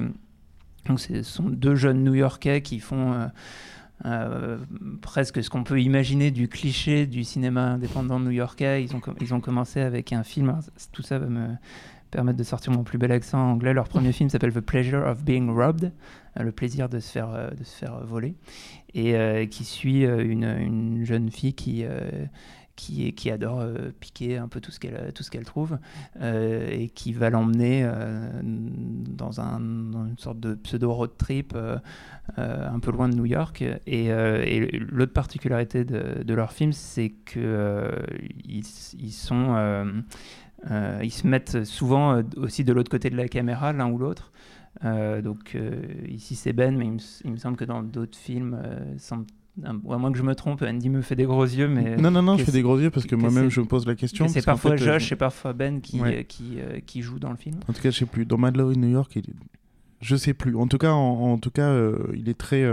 donc 0.87 0.99
ce 0.99 1.23
sont 1.23 1.45
deux 1.45 1.77
jeunes 1.77 2.03
New-Yorkais 2.03 2.63
qui 2.63 2.81
font 2.81 3.29
euh, 4.05 4.59
presque 5.03 5.43
ce 5.43 5.51
qu'on 5.51 5.65
peut 5.65 5.81
imaginer 5.81 6.31
du 6.31 6.49
cliché 6.49 7.07
du 7.07 7.25
cinéma 7.25 7.73
indépendant 7.73 8.21
new-yorkais. 8.21 8.85
Ils 8.85 8.95
ont, 8.95 9.01
ils 9.21 9.35
ont 9.35 9.41
commencé 9.41 9.81
avec 9.81 10.13
un 10.13 10.23
film, 10.23 10.59
tout 10.93 11.03
ça 11.03 11.19
va 11.19 11.27
me 11.27 11.49
permettre 12.11 12.39
de 12.39 12.45
sortir 12.45 12.73
mon 12.73 12.85
plus 12.85 12.99
bel 12.99 13.13
accent 13.13 13.39
anglais. 13.39 13.75
Leur 13.75 13.89
premier 13.89 14.13
film 14.13 14.31
s'appelle 14.31 14.53
The 14.53 14.61
Pleasure 14.61 15.07
of 15.07 15.25
Being 15.25 15.51
Robbed, 15.51 15.93
euh, 16.39 16.43
le 16.43 16.53
plaisir 16.53 16.89
de 16.89 17.01
se 17.01 17.11
faire, 17.11 17.31
euh, 17.31 17.51
de 17.51 17.65
se 17.65 17.77
faire 17.77 18.05
voler, 18.05 18.35
et 18.95 19.49
qui 19.51 19.65
suit 19.65 20.05
une, 20.05 20.45
une, 20.45 21.05
jeune 21.05 21.31
fille 21.31 21.53
qui 21.53 21.85
qui, 22.79 23.13
qui 23.13 23.29
adore 23.31 23.59
euh, 23.59 23.91
piquer 23.99 24.39
un 24.39 24.47
peu 24.47 24.61
tout 24.61 24.71
ce 24.71 24.79
qu'elle 24.79 25.45
trouve 25.45 25.79
euh, 26.21 26.69
et 26.71 26.89
qui 26.89 27.13
va 27.13 27.29
l'emmener 27.29 27.83
euh, 27.85 28.31
dans, 28.43 29.41
un, 29.41 29.59
une 29.59 30.17
sorte 30.17 30.39
de 30.39 30.55
pseudo 30.55 30.93
road 30.93 31.11
trip 31.19 31.57
un 32.37 32.79
peu 32.79 32.93
loin 32.93 33.09
de 33.09 33.17
New 33.17 33.27
York. 33.27 33.65
Et, 33.87 34.11
l'autre 34.93 35.13
particularité 35.13 35.85
de, 35.85 36.23
de, 36.23 36.35
leur 36.35 36.53
film 36.53 36.73
c'est 36.73 37.11
que 37.11 37.91
ils, 38.45 38.65
sont 39.13 40.05
ils 41.03 41.11
se 41.11 41.27
mettent 41.27 41.65
souvent 41.65 42.23
aussi 42.37 42.63
de 42.63 42.73
l'autre 42.73 42.91
côté 42.91 43.11
de 43.11 43.17
la 43.17 43.29
caméra 43.29 43.73
l'un 43.73 43.91
ou 43.91 43.99
l'autre. 43.99 44.31
Donc 44.85 45.57
ici 46.07 46.37
c'est 46.37 46.53
Ben, 46.53 46.77
mais 46.77 46.87
il 47.25 47.33
me, 47.33 47.37
semble 47.39 47.57
que 47.57 47.65
dans 47.65 47.83
d'autres 47.83 48.19
films, 48.19 48.57
semble 48.99 49.27
ou 49.85 49.93
à 49.93 49.99
moins 49.99 50.13
que 50.13 50.19
je 50.19 50.23
me 50.23 50.35
trompe, 50.35 50.63
Andy 50.63 50.89
me 50.89 51.03
fait 51.03 51.17
des 51.17 51.25
gros 51.25 51.45
yeux, 51.45 51.69
mais... 51.69 51.97
Non, 51.97 52.11
non, 52.11 52.23
non, 52.23 52.37
je 52.37 52.45
fais 52.45 52.53
des 52.53 52.63
gros 52.63 52.79
yeux 52.79 52.91
parce 52.91 53.07
que 53.07 53.15
moi-même 53.15 53.51
je 53.51 53.61
me 53.61 53.67
pose 53.67 53.87
la 53.87 53.95
question. 53.95 54.29
C'est 54.29 54.45
parfois 54.45 54.77
Josh 54.77 55.13
et 55.13 55.17
parfois 55.17 55.53
Ben 55.53 55.81
qui, 55.81 56.01
euh, 56.01 56.23
qui, 56.23 56.59
euh, 56.59 56.81
qui 56.85 57.03
joue 57.03 57.19
dans 57.19 57.31
le 57.31 57.37
film. 57.37 57.57
En 57.69 57.73
tout 57.73 57.83
cas, 57.83 57.91
je 57.91 57.99
sais 57.99 58.07
plus. 58.07 58.25
Dans 58.25 58.39
Mad 58.39 58.57
Love 58.57 58.73
in 58.73 58.81
New 58.81 58.91
York, 58.91 59.17
il... 59.17 59.25
je 60.01 60.17
sais 60.17 60.35
plus. 60.35 60.55
En 60.57 60.67
tout 60.67 60.79
cas, 60.79 60.93
en, 60.93 61.39
tout 61.39 61.51
cas 61.51 61.69
euh, 61.69 61.99
il 62.15 62.29
est 62.29 62.39
très... 62.39 62.65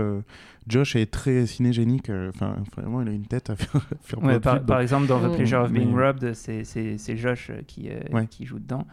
Josh 0.68 0.96
est 0.96 1.10
très 1.10 1.46
cinégénique. 1.46 2.10
Enfin, 2.10 2.56
vraiment, 2.76 3.02
il 3.02 3.08
a 3.08 3.12
une 3.12 3.26
tête 3.26 3.50
à 3.50 3.56
faire, 3.56 3.86
faire 4.02 4.22
ouais, 4.22 4.40
par, 4.40 4.64
par, 4.64 4.80
exemple, 4.80 5.06
dans 5.06 5.20
The 5.20 5.34
Pleasure 5.34 5.62
of 5.62 5.72
Being 5.72 5.94
Robbed, 5.94 6.34
c'est 6.34 7.16
Josh 7.16 7.50
qui, 7.66 7.88
qui 8.30 8.46
joue 8.46 8.58
dedans. 8.58 8.86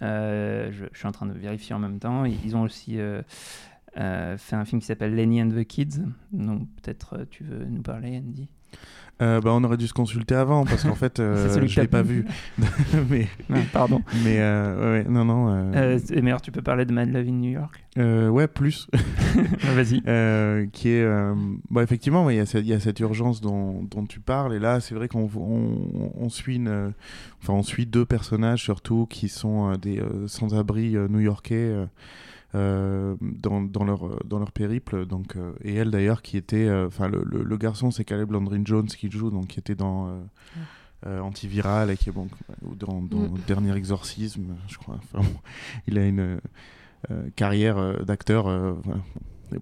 Je, 0.00 0.86
je, 0.92 0.98
suis 0.98 1.08
en 1.08 1.12
train 1.12 1.26
de 1.26 1.32
vérifier 1.32 1.74
en 1.74 1.78
même 1.78 1.98
temps. 1.98 2.24
Ils 2.24 2.56
ont 2.56 2.62
aussi 2.62 2.98
euh, 2.98 3.22
fait 3.96 4.56
un 4.56 4.64
film 4.64 4.80
qui 4.80 4.86
s'appelle 4.86 5.14
Lenny 5.14 5.42
and 5.42 5.50
the 5.50 5.64
Kids. 5.64 6.00
Donc 6.32 6.68
peut-être 6.82 7.14
euh, 7.14 7.24
tu 7.30 7.44
veux 7.44 7.64
nous 7.64 7.82
parler, 7.82 8.18
Andy? 8.18 8.48
Euh, 9.22 9.40
bah, 9.40 9.52
on 9.54 9.64
aurait 9.64 9.78
dû 9.78 9.86
se 9.86 9.94
consulter 9.94 10.34
avant 10.34 10.66
parce 10.66 10.82
qu'en 10.82 10.94
fait 10.94 11.20
euh, 11.20 11.66
je 11.66 11.80
l'ai 11.80 11.88
pas 11.88 12.02
vu. 12.02 12.26
mais 13.08 13.26
pardon. 13.72 14.02
Mais 14.24 14.38
ouais, 14.38 15.04
non 15.08 15.24
non. 15.24 15.72
et 15.72 16.20
meilleur 16.20 16.42
tu 16.42 16.52
peux 16.52 16.60
parler 16.60 16.84
de 16.84 16.92
Mad 16.92 17.10
Love 17.10 17.26
in 17.26 17.32
New 17.32 17.50
York? 17.50 17.82
ouais 17.96 18.46
plus. 18.46 18.88
Vas-y. 19.74 20.02
qui 20.72 20.88
est 20.90 21.08
bah, 21.70 21.82
effectivement 21.82 22.28
il 22.28 22.34
y, 22.34 22.58
y, 22.58 22.72
a 22.74 22.80
cette 22.80 23.00
urgence 23.00 23.40
dont, 23.40 23.84
dont 23.84 24.04
tu 24.04 24.20
parles 24.20 24.52
et 24.52 24.58
là 24.58 24.80
c'est 24.80 24.94
vrai 24.94 25.08
qu'on 25.08 25.30
on, 25.34 26.12
on, 26.14 26.28
suit 26.28 26.56
une 26.56 26.92
enfin 27.42 27.54
on 27.54 27.62
suit 27.62 27.86
deux 27.86 28.04
personnages 28.04 28.62
surtout 28.62 29.06
qui 29.08 29.30
sont 29.30 29.72
des 29.76 30.02
sans-abri 30.26 30.94
new-yorkais. 31.08 31.86
Euh, 32.56 33.16
dans, 33.20 33.60
dans, 33.60 33.84
leur, 33.84 34.24
dans 34.24 34.38
leur 34.38 34.50
périple. 34.50 35.04
Donc, 35.04 35.36
euh, 35.36 35.52
et 35.62 35.74
elle 35.74 35.90
d'ailleurs 35.90 36.22
qui 36.22 36.38
était, 36.38 36.66
euh, 36.66 36.86
enfin 36.86 37.06
le, 37.06 37.22
le, 37.22 37.56
garçon 37.58 37.90
c'est 37.90 38.04
Caleb 38.04 38.30
Landry 38.30 38.62
Jones 38.64 38.86
qui 38.86 39.10
joue, 39.10 39.30
donc 39.30 39.48
qui 39.48 39.58
était 39.58 39.74
dans 39.74 40.22
Antiviral 41.04 41.90
et 41.90 41.98
qui 41.98 42.08
est 42.08 42.12
bon, 42.12 42.28
dans, 42.62 43.02
dans 43.02 43.18
mm. 43.18 43.38
Dernier 43.46 43.76
Exorcisme, 43.76 44.54
je 44.68 44.78
crois. 44.78 44.98
Enfin, 45.12 45.28
il 45.86 45.98
a 45.98 46.06
une 46.06 46.38
carrière 47.34 48.04
d'acteur 48.04 48.48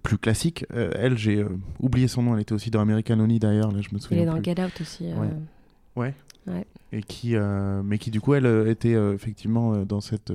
plus 0.03 0.19
classique. 0.19 0.65
elle, 0.71 1.19
j'ai 1.19 1.45
oublié 1.81 2.07
son 2.07 2.23
nom, 2.23 2.35
elle 2.35 2.43
était 2.43 2.55
aussi 2.55 2.71
dans 2.71 2.81
American 2.81 3.19
Honey 3.19 3.41
d'ailleurs, 3.41 3.73
là 3.73 3.81
je 3.81 3.93
me 3.93 3.99
souviens. 3.99 4.23
Elle 4.23 4.29
est 4.29 4.31
dans 4.31 4.43
Get 4.43 4.63
Out 4.63 4.81
aussi. 4.81 5.09
Ouais. 5.97 6.15
ouais. 6.47 6.67
Et 6.93 7.03
qui, 7.03 7.35
mais 7.83 7.99
qui 7.99 8.13
du 8.13 8.21
coup, 8.21 8.35
elle 8.35 8.69
était 8.69 8.93
effectivement 8.93 9.85
dans 9.85 10.01
cette 10.01 10.33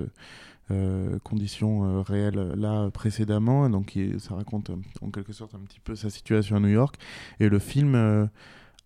conditions 1.24 1.84
euh, 1.84 2.02
réelles 2.02 2.54
là 2.58 2.90
précédemment. 2.92 3.70
Donc 3.70 3.98
ça 4.20 4.36
raconte 4.36 4.72
en 5.02 5.10
quelque 5.12 5.34
sorte 5.34 5.56
un 5.56 5.60
petit 5.60 5.80
peu 5.80 5.96
sa 5.96 6.10
situation 6.10 6.56
à 6.56 6.60
New 6.60 6.70
York. 6.70 6.96
Et 7.40 7.50
le 7.50 7.60
film 7.60 8.30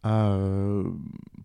euh, 0.06 0.84
a 0.84 0.84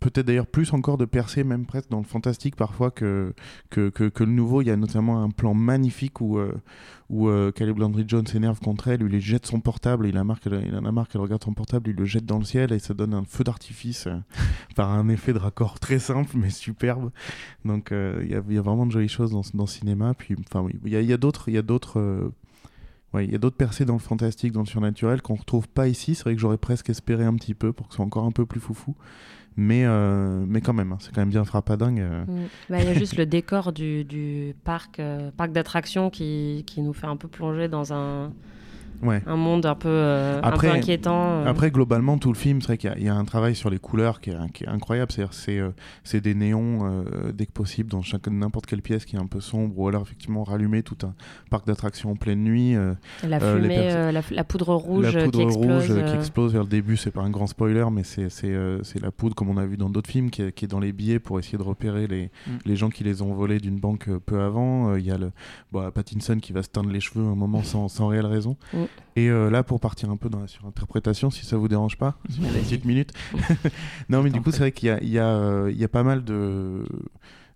peut-être 0.01 0.27
d'ailleurs 0.27 0.47
plus 0.47 0.73
encore 0.73 0.99
de 0.99 1.05
percée, 1.05 1.45
même 1.45 1.67
presque 1.67 1.91
dans 1.91 1.99
le 1.99 2.05
fantastique 2.05 2.57
parfois 2.57 2.91
que, 2.91 3.35
que, 3.71 3.89
que, 3.89 4.25
le 4.25 4.31
nouveau. 4.31 4.63
Il 4.63 4.69
y 4.69 4.71
a 4.71 4.77
notamment 4.77 5.23
un 5.23 5.31
plan 5.31 5.55
magnifique 5.55 6.21
où, 6.21 6.39
où 7.11 7.31
Caleb 7.53 7.79
Landry 7.79 8.05
Jones 8.07 8.27
s'énerve 8.27 8.61
contre 8.61 8.89
elle, 8.89 9.03
il 9.03 9.21
jette 9.21 9.47
son 9.47 9.61
portable, 9.61 10.07
il, 10.07 10.17
a 10.17 10.25
marre 10.25 10.39
il 10.45 10.77
en 10.77 10.85
a 10.85 10.93
marre 10.93 11.09
qu'elle 11.09 11.21
regarde 11.21 11.43
son 11.43 11.53
portable, 11.53 11.91
il 11.91 11.97
le 11.97 12.05
jette 12.05 12.27
dans 12.27 12.39
le 12.39 12.45
ciel 12.45 12.73
et 12.73 12.79
ça 12.79 12.95
donne 12.95 13.15
un 13.15 13.25
feu 13.25 13.43
d'artifice 13.45 14.09
par 14.77 14.91
un 14.91 15.09
effet 15.09 15.33
de 15.33 15.39
raccord 15.39 15.81
très 15.81 15.99
simple 15.99 16.37
mais 16.37 16.51
superbe. 16.51 17.11
Donc 17.65 17.91
il 17.93 18.29
y, 18.29 18.35
a, 18.35 18.63
vraiment 18.63 18.87
de 18.87 18.93
jolies 18.93 19.09
choses 19.09 19.33
dans, 19.33 19.43
dans 19.55 19.67
ce 19.67 19.79
cinéma. 19.79 20.15
Puis 20.15 20.37
enfin, 20.49 20.67
il 20.85 20.93
y 20.93 20.97
a, 20.97 21.01
y 21.01 21.13
a 21.13 21.17
d'autres. 21.17 21.49
Il 21.49 21.55
y 21.55 21.59
a 21.59 21.63
d'autres 21.63 22.31
Ouais, 23.15 23.25
il 23.25 23.33
y 23.33 23.35
a 23.35 23.39
d'autres 23.39 23.57
percées 23.57 23.85
dans 23.85 23.95
le 23.95 24.01
fantastique, 24.01 24.53
dans 24.53 24.61
le 24.61 24.67
surnaturel 24.67 25.23
qu'on 25.23 25.35
retrouve 25.35 25.67
pas 25.69 25.89
ici. 25.89 26.15
C'est 26.15 26.25
vrai 26.25 26.35
que 26.35 26.41
j'aurais 26.41 26.59
presque 26.59 26.91
espéré 26.91 27.25
un 27.25 27.35
petit 27.35 27.55
peu 27.55 27.73
pour 27.73 27.89
que 27.89 27.95
ce 27.95 27.97
soit 27.97 28.05
encore 28.05 28.25
un 28.25 28.33
peu 28.33 28.45
plus 28.45 28.61
foufou. 28.61 28.95
Mais, 29.57 29.85
euh, 29.87 30.45
mais 30.47 30.61
quand 30.61 30.73
même, 30.73 30.93
hein, 30.93 30.99
c'est 31.01 31.13
quand 31.13 31.21
même 31.21 31.31
bien 31.31 31.45
frappadingue. 31.45 32.01
Euh. 32.01 32.25
Mm. 32.27 32.49
Bah, 32.71 32.81
il 32.81 32.85
y 32.85 32.89
a 32.89 32.95
juste 32.95 33.17
le 33.17 33.27
décor 33.27 33.73
du, 33.73 34.05
du 34.05 34.55
parc, 34.63 35.01
euh, 35.01 35.31
parc 35.37 35.51
d'attractions 35.51 36.11
qui, 36.11 36.65
qui, 36.67 36.81
nous 36.81 36.93
fait 36.93 37.09
un 37.09 37.17
peu 37.17 37.27
plonger 37.27 37.67
dans 37.67 37.93
un, 37.93 38.33
un 39.03 39.37
monde 39.37 39.67
un 39.67 39.75
peu, 39.75 39.89
euh, 39.89 40.41
après, 40.43 40.69
inquiétant. 40.69 41.43
Euh. 41.43 41.47
Après, 41.47 41.71
globalement, 41.71 42.19
tout 42.19 42.33
le 42.33 42.39
film, 42.39 42.61
c'est 42.61 42.69
vrai 42.69 42.79
qu'il 42.79 43.03
y, 43.03 43.09
a 43.09 43.15
un 43.15 43.25
travail 43.25 43.55
sur 43.55 43.71
les 43.71 43.79
couleurs 43.79 44.21
qui 44.21 44.31
est, 44.31 44.69
incroyable. 44.69 45.13
C'est-à-dire, 45.13 45.35
c'est, 45.35 45.59
euh, 45.59 46.21
des 46.21 46.35
néons 46.35 47.05
dès 47.33 47.47
que 47.47 47.53
possible 47.53 47.91
dans 47.91 48.01
n'importe 48.31 48.67
quelle 48.67 48.83
pièce 48.83 49.05
qui 49.05 49.17
est 49.17 49.19
un 49.19 49.27
peu 49.27 49.41
sombre, 49.41 49.79
ou 49.79 49.89
alors 49.89 50.03
effectivement 50.03 50.43
rallumer 50.43 50.83
tout 50.83 50.97
un 51.05 51.15
parc 51.51 51.67
d'attractions 51.67 52.11
en 52.11 52.17
pleine 52.17 52.43
nuit. 52.43 52.75
la 53.27 53.41
fumée, 53.41 54.13
la, 54.31 54.45
poudre 54.45 54.75
rouge, 54.75 55.15
la 55.15 55.25
poudre 55.25 55.39
qui, 55.39 55.57
rouge 55.57 55.85
explose, 55.85 56.11
qui 56.11 56.17
explose 56.17 56.53
vers 56.53 56.63
le 56.63 56.69
début. 56.69 56.97
C'est 56.97 57.11
pas 57.11 57.23
un 57.23 57.31
grand 57.31 57.47
spoiler, 57.47 57.87
mais 57.93 58.03
c'est, 58.05 58.29
c'est, 58.31 59.01
la 59.01 59.11
poudre 59.11 59.35
comme 59.35 59.51
on 59.51 59.57
a 59.57 59.67
vu 59.67 59.77
dans 59.77 59.91
d'autres 59.91 60.11
films 60.11 60.31
qui 60.31 60.43
est, 60.43 60.53
qui 60.53 60.65
est, 60.65 60.69
dans 60.69 60.81
les 60.81 60.93
billets 60.93 61.19
pour 61.19 61.39
essayer 61.39 61.59
de 61.59 61.63
repérer 61.63 62.07
les, 62.07 62.31
mm. 62.47 62.51
les 62.65 62.77
gens 62.77 62.91
qui 62.91 63.05
les 63.05 63.23
ont 63.23 63.33
volés 63.33 63.61
d'une 63.61 63.79
banque 63.79 64.09
peu 64.27 64.41
avant. 64.41 64.97
Il 64.97 65.05
y 65.05 65.11
a 65.11 65.19
le 65.19 65.31
bon, 65.73 65.89
Pattinson 65.91 66.39
qui 66.41 66.53
va 66.53 66.63
se 66.63 66.69
teindre 66.69 66.91
les 66.91 67.01
cheveux 67.01 67.25
un 67.25 67.35
moment 67.35 67.63
sans, 67.63 67.89
sans 67.89 68.09
réelle 68.09 68.27
raison. 68.27 68.57
Mm. 68.73 68.85
Et 69.17 69.29
là, 69.29 69.65
pour 69.65 69.81
partir 69.81 70.11
un 70.11 70.17
peu 70.17 70.29
dans 70.29 70.39
la 70.39 70.47
surinterprétation, 70.47 71.31
si 71.31 71.45
ça 71.45 71.57
vous 71.57 71.67
dérange 71.67 71.99
pas, 71.99 72.19
une 72.39 72.47
petite 72.63 72.85
minute. 72.85 73.13
non, 74.09 74.23
mais 74.23 74.31
du 74.31 74.41
coup, 74.41 74.51
c'est 74.51 74.61
vrai 74.61 74.73
qu'il 74.73 74.89
y, 74.89 75.19
euh, 75.19 75.73
y, 75.73 75.85
a 75.85 75.89
pas 75.89 76.03
mal 76.03 76.25
de 76.25 76.85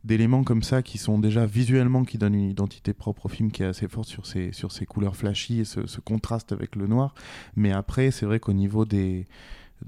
d'éléments 0.05 0.43
comme 0.43 0.65
ça 0.65 0.83
qui 0.83 0.99
sont 0.99 1.21
déjà 1.21 1.47
visuellement 1.47 2.03
qui 2.03 2.19
donnent 2.19 2.35
une 2.35 2.51
identité 2.51 2.93
propre 2.93 3.27
au 3.27 3.29
film 3.29 3.53
qui 3.53 3.63
est 3.63 3.67
assez 3.67 3.87
forte 3.87 4.09
sur 4.09 4.27
ces 4.27 4.51
sur 4.51 4.73
ces 4.73 4.85
couleurs 4.85 5.15
flashy 5.15 5.61
et 5.61 5.65
ce 5.65 6.01
contraste 6.01 6.51
avec 6.51 6.75
le 6.75 6.89
noir 6.89 7.15
mais 7.55 7.71
après 7.71 8.11
c'est 8.11 8.27
vrai 8.27 8.41
qu'au 8.41 8.53
niveau 8.53 8.85
des 8.85 9.29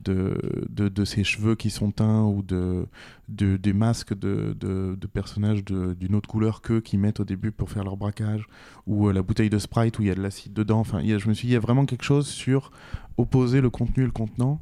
de, 0.03 0.37
de, 0.69 0.89
de, 0.89 1.05
ses 1.05 1.25
cheveux 1.25 1.55
qui 1.55 1.71
sont 1.71 1.91
teints 1.91 2.23
ou 2.23 2.43
de, 2.43 2.87
de 3.29 3.57
des 3.57 3.73
masques 3.73 4.17
de, 4.19 4.57
de 4.59 5.07
personnages 5.07 5.65
d'une 5.65 6.15
autre 6.15 6.29
couleur 6.29 6.63
qu'eux 6.63 6.81
qui 6.81 6.99
mettent 6.99 7.21
au 7.21 7.25
début 7.25 7.53
pour 7.53 7.71
faire 7.71 7.85
leur 7.85 7.97
braquage 7.97 8.47
ou 8.87 9.09
euh, 9.09 9.13
la 9.13 9.23
bouteille 9.23 9.51
de 9.51 9.59
Sprite 9.59 9.99
où 9.99 10.03
il 10.03 10.09
y 10.09 10.11
a 10.11 10.15
de 10.15 10.23
l'acide 10.23 10.53
dedans. 10.53 10.81
Enfin, 10.81 11.01
je 11.03 11.29
me 11.29 11.35
suis 11.35 11.47
dit, 11.47 11.53
il 11.53 11.55
y 11.55 11.57
a 11.57 11.61
vraiment 11.61 11.87
quelque 11.87 12.05
chose 12.05 12.27
sur 12.27 12.71
opposer 13.17 13.61
le 13.61 13.71
contenu 13.71 14.03
et 14.03 14.07
le 14.07 14.13
contenant 14.13 14.61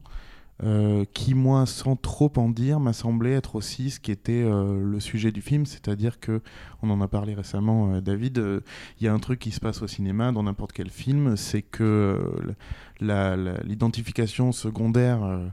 euh, 0.63 1.05
qui, 1.13 1.35
moi, 1.35 1.67
sans 1.67 1.97
trop 1.97 2.33
en 2.37 2.49
dire, 2.49 2.79
m'a 2.79 2.93
semblé 2.93 3.33
être 3.33 3.57
aussi 3.57 3.91
ce 3.91 4.01
qui 4.01 4.13
était 4.13 4.45
euh, 4.45 4.81
le 4.85 5.01
sujet 5.01 5.33
du 5.33 5.43
film, 5.43 5.67
c'est-à-dire 5.67 6.21
que, 6.21 6.41
on 6.83 6.91
en 6.91 7.01
a 7.01 7.09
parlé 7.09 7.35
récemment, 7.35 8.01
David, 8.01 8.63
il 9.01 9.05
y 9.05 9.09
a 9.09 9.13
un 9.13 9.19
truc 9.19 9.39
qui 9.39 9.51
se 9.51 9.61
passe 9.61 9.83
au 9.83 9.87
cinéma, 9.87 10.33
dans 10.33 10.43
n'importe 10.43 10.73
quel 10.73 10.91
film, 10.91 11.37
c'est 11.37 11.63
que 11.63 12.55
l'identification 13.01 14.53
secondaire 14.53 15.23
euh, 15.25 15.49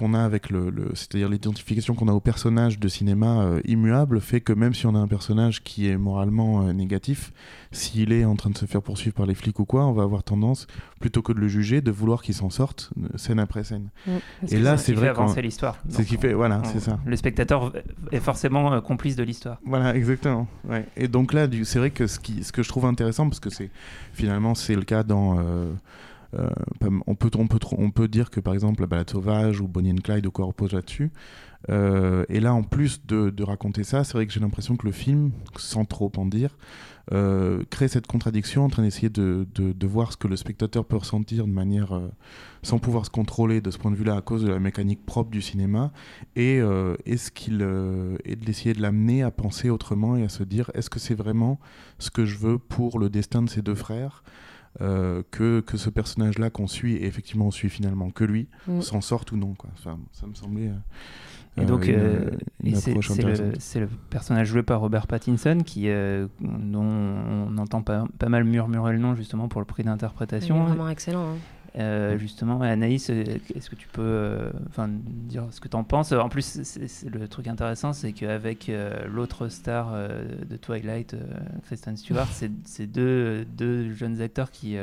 qu'on 0.00 0.14
a 0.14 0.24
avec 0.24 0.48
le, 0.48 0.72
c'est-à-dire 0.94 1.28
l'identification 1.28 1.94
qu'on 1.94 2.08
a 2.08 2.12
au 2.12 2.20
personnage 2.20 2.78
de 2.78 2.88
cinéma 2.88 3.42
euh, 3.42 3.60
immuable 3.66 4.22
fait 4.22 4.40
que 4.40 4.54
même 4.54 4.72
si 4.72 4.86
on 4.86 4.94
a 4.94 4.98
un 4.98 5.06
personnage 5.06 5.62
qui 5.62 5.88
est 5.88 5.98
moralement 5.98 6.62
euh, 6.62 6.72
négatif, 6.72 7.32
s'il 7.70 8.10
est 8.10 8.24
en 8.24 8.34
train 8.34 8.48
de 8.48 8.56
se 8.56 8.64
faire 8.64 8.80
poursuivre 8.80 9.14
par 9.14 9.26
les 9.26 9.34
flics 9.34 9.58
ou 9.58 9.66
quoi, 9.66 9.84
on 9.84 9.92
va 9.92 10.02
avoir 10.02 10.22
tendance 10.22 10.66
plutôt 11.00 11.20
que 11.20 11.34
de 11.34 11.38
le 11.38 11.48
juger, 11.48 11.82
de 11.82 11.90
vouloir 11.90 12.22
qu'il 12.22 12.34
s'en 12.34 12.48
sorte 12.48 12.90
scène 13.16 13.38
après 13.38 13.62
scène. 13.62 13.90
Mm. 14.06 14.10
Et 14.48 14.58
là, 14.58 14.78
c'est 14.78 14.94
vrai 14.94 15.08
avancer 15.08 15.42
l'histoire. 15.42 15.76
C'est 15.90 16.02
ce 16.02 16.08
qui 16.08 16.16
fait, 16.16 16.32
voilà, 16.32 16.62
c'est 16.64 16.80
ça. 16.80 16.98
Le 17.04 17.16
spectateur 17.16 17.70
est 18.10 18.20
forcément 18.20 18.80
complice 18.80 19.16
de 19.16 19.22
l'histoire. 19.22 19.58
Voilà, 19.66 19.94
exactement. 19.94 20.48
Ouais. 20.66 20.86
Et 20.96 21.08
donc 21.08 21.34
là, 21.34 21.46
c'est 21.64 21.78
vrai 21.78 21.90
que 21.90 22.06
ce 22.06 22.18
qui, 22.18 22.42
ce 22.42 22.52
que 22.52 22.62
je 22.62 22.70
trouve 22.70 22.86
intéressant, 22.86 23.28
parce 23.28 23.40
que 23.40 23.50
c'est 23.50 23.70
finalement 24.14 24.54
c'est 24.54 24.76
le 24.76 24.82
cas 24.82 25.02
dans 25.02 25.36
on, 26.32 27.14
peut, 27.14 27.30
on, 27.36 27.46
peut, 27.46 27.58
on 27.76 27.90
peut 27.90 28.08
dire 28.08 28.30
que 28.30 28.40
par 28.40 28.54
exemple 28.54 28.80
La 28.80 28.86
balade 28.86 29.10
sauvage 29.10 29.60
ou 29.60 29.68
Bonnie 29.68 29.92
and 29.92 30.02
Clyde 30.04 30.26
ou 30.26 30.30
quoi 30.30 30.46
repose 30.46 30.72
là-dessus. 30.72 31.10
et 31.68 32.40
là, 32.40 32.54
en 32.54 32.62
plus 32.62 33.04
de, 33.06 33.42
raconter 33.42 33.84
ça, 33.84 34.04
c'est 34.04 34.14
vrai 34.14 34.26
que 34.26 34.32
j'ai 34.32 34.40
l'impression 34.40 34.76
que 34.76 34.86
le 34.86 34.92
film, 34.92 35.32
sans 35.56 35.84
trop 35.84 36.12
en 36.16 36.26
dire, 36.26 36.56
euh, 37.12 37.64
crée 37.70 37.88
cette 37.88 38.06
contradiction 38.06 38.64
en 38.64 38.68
train 38.68 38.84
d'essayer 38.84 39.08
de, 39.08 39.44
de, 39.54 39.86
voir 39.86 40.12
ce 40.12 40.16
que 40.16 40.28
le 40.28 40.36
spectateur 40.36 40.84
peut 40.84 40.96
ressentir 40.96 41.44
de 41.44 41.50
manière 41.50 41.92
euh, 41.92 42.08
sans 42.62 42.78
pouvoir 42.78 43.04
se 43.04 43.10
contrôler 43.10 43.60
de 43.60 43.72
ce 43.72 43.78
point 43.78 43.90
de 43.90 43.96
vue-là 43.96 44.14
à 44.14 44.20
cause 44.20 44.44
de 44.44 44.48
la 44.48 44.60
mécanique 44.60 45.04
propre 45.04 45.30
du 45.30 45.42
cinéma 45.42 45.90
et, 46.36 46.60
euh, 46.60 46.94
est-ce 47.06 47.32
qu'il 47.32 47.58
d'essayer 48.44 48.74
de 48.74 48.82
l'amener 48.82 49.24
à 49.24 49.32
penser 49.32 49.70
autrement 49.70 50.16
et 50.16 50.22
à 50.22 50.28
se 50.28 50.44
dire 50.44 50.70
est-ce 50.74 50.88
que 50.88 51.00
c'est 51.00 51.16
vraiment 51.16 51.58
ce 51.98 52.10
que 52.10 52.24
je 52.24 52.38
veux 52.38 52.58
pour 52.58 53.00
le 53.00 53.10
destin 53.10 53.42
de 53.42 53.50
ces 53.50 53.62
deux 53.62 53.74
frères? 53.74 54.22
Que, 54.78 55.60
que 55.60 55.76
ce 55.76 55.90
personnage-là 55.90 56.50
qu'on 56.50 56.66
suit, 56.66 56.94
et 56.94 57.06
effectivement 57.06 57.46
on 57.46 57.50
suit 57.50 57.68
finalement 57.68 58.10
que 58.10 58.24
lui, 58.24 58.48
mm. 58.66 58.80
s'en 58.80 59.00
sorte 59.00 59.32
ou 59.32 59.36
non. 59.36 59.54
Quoi. 59.54 59.70
Enfin, 59.74 59.98
ça 60.12 60.26
me 60.26 60.34
semblait 60.34 60.70
et 61.60 61.64
donc, 61.64 61.88
euh, 61.88 62.30
c'est 62.74 63.80
le, 63.80 63.88
personnage 64.08 64.46
joué 64.48 64.62
par 64.62 64.80
Robert 64.80 65.06
Pattinson 65.06 65.58
qui, 65.64 65.88
euh, 65.88 66.26
dont 66.40 66.82
on 66.82 67.58
entend 67.58 67.82
pas, 67.82 68.04
pas, 68.18 68.28
mal 68.28 68.44
murmurer 68.44 68.92
le 68.92 68.98
nom 68.98 69.14
justement 69.14 69.48
pour 69.48 69.60
le 69.60 69.64
prix 69.64 69.82
d'interprétation. 69.82 70.56
Il 70.56 70.60
est 70.60 70.66
vraiment 70.66 70.88
excellent. 70.88 71.24
Hein. 71.24 71.36
Euh, 71.78 72.18
justement, 72.18 72.60
Anaïs, 72.60 73.10
est-ce 73.10 73.70
que 73.70 73.76
tu 73.76 73.88
peux 73.88 74.50
enfin 74.68 74.88
dire 74.90 75.44
ce 75.50 75.60
que 75.60 75.68
tu 75.68 75.76
en 75.76 75.84
penses? 75.84 76.12
En 76.12 76.28
plus, 76.28 76.60
c'est 76.62 77.10
le 77.10 77.28
truc 77.28 77.46
intéressant, 77.46 77.92
c'est 77.92 78.12
qu'avec 78.12 78.70
l'autre 79.06 79.48
star 79.48 79.92
de 79.92 80.56
Twilight, 80.56 81.16
Kristen 81.64 81.96
Stewart, 81.96 82.28
c'est 82.64 82.86
deux, 82.86 83.44
deux, 83.44 83.92
jeunes 83.92 84.20
acteurs 84.20 84.50
qui 84.50 84.76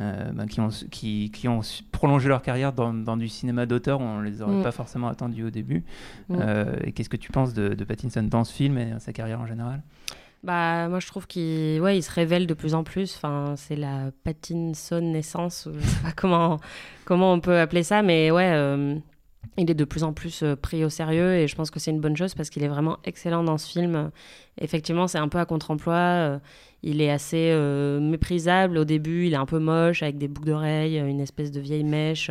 euh, 0.00 0.30
ben, 0.32 0.46
qui, 0.46 0.60
ont, 0.60 0.68
qui, 0.90 1.30
qui, 1.32 1.48
ont 1.48 1.60
prolongé 1.90 2.28
leur 2.28 2.42
carrière 2.42 2.72
dans, 2.72 2.94
dans 2.94 3.16
du 3.16 3.26
cinéma 3.26 3.66
d'auteur. 3.66 4.00
On 4.00 4.18
ne 4.18 4.22
les 4.22 4.42
aurait 4.42 4.56
mm. 4.56 4.62
pas 4.62 4.70
forcément 4.70 5.08
attendus 5.08 5.42
au 5.42 5.50
début. 5.50 5.82
Mm. 6.28 6.36
Euh, 6.40 6.76
et 6.84 6.92
qu'est-ce 6.92 7.08
que 7.08 7.16
tu 7.16 7.32
penses 7.32 7.52
de, 7.52 7.70
de, 7.70 7.84
Pattinson 7.84 8.22
dans 8.22 8.44
ce 8.44 8.52
film 8.52 8.78
et 8.78 8.92
sa 9.00 9.12
carrière 9.12 9.40
en 9.40 9.46
général? 9.46 9.82
Bah, 10.44 10.88
moi, 10.88 11.00
je 11.00 11.06
trouve 11.06 11.26
qu'il 11.26 11.80
ouais, 11.80 11.98
il 11.98 12.02
se 12.02 12.10
révèle 12.10 12.46
de 12.46 12.54
plus 12.54 12.74
en 12.74 12.84
plus. 12.84 13.16
Enfin, 13.16 13.54
c'est 13.56 13.76
la 13.76 14.10
Pattinson 14.24 15.00
naissance. 15.00 15.68
Je 15.72 15.86
sais 15.86 16.02
pas 16.02 16.12
comment, 16.16 16.58
comment 17.04 17.32
on 17.32 17.40
peut 17.40 17.58
appeler 17.58 17.82
ça, 17.82 18.02
mais 18.02 18.30
ouais, 18.30 18.52
euh, 18.52 18.94
il 19.56 19.70
est 19.70 19.74
de 19.74 19.84
plus 19.84 20.04
en 20.04 20.12
plus 20.12 20.44
euh, 20.44 20.54
pris 20.54 20.84
au 20.84 20.90
sérieux 20.90 21.34
et 21.34 21.48
je 21.48 21.56
pense 21.56 21.70
que 21.70 21.80
c'est 21.80 21.90
une 21.90 22.00
bonne 22.00 22.16
chose 22.16 22.34
parce 22.34 22.50
qu'il 22.50 22.62
est 22.62 22.68
vraiment 22.68 22.98
excellent 23.04 23.42
dans 23.42 23.58
ce 23.58 23.68
film. 23.68 24.10
Effectivement, 24.60 25.08
c'est 25.08 25.18
un 25.18 25.28
peu 25.28 25.38
à 25.38 25.44
contre-emploi. 25.44 25.94
Euh, 25.94 26.38
il 26.84 27.02
est 27.02 27.10
assez 27.10 27.52
méprisable 28.00 28.78
au 28.78 28.84
début. 28.84 29.26
Il 29.26 29.32
est 29.32 29.36
un 29.36 29.46
peu 29.46 29.58
moche 29.58 30.04
avec 30.04 30.16
des 30.16 30.28
boucles 30.28 30.46
d'oreilles, 30.46 30.96
une 30.98 31.18
espèce 31.18 31.50
de 31.50 31.58
vieille 31.58 31.82
mèche. 31.82 32.30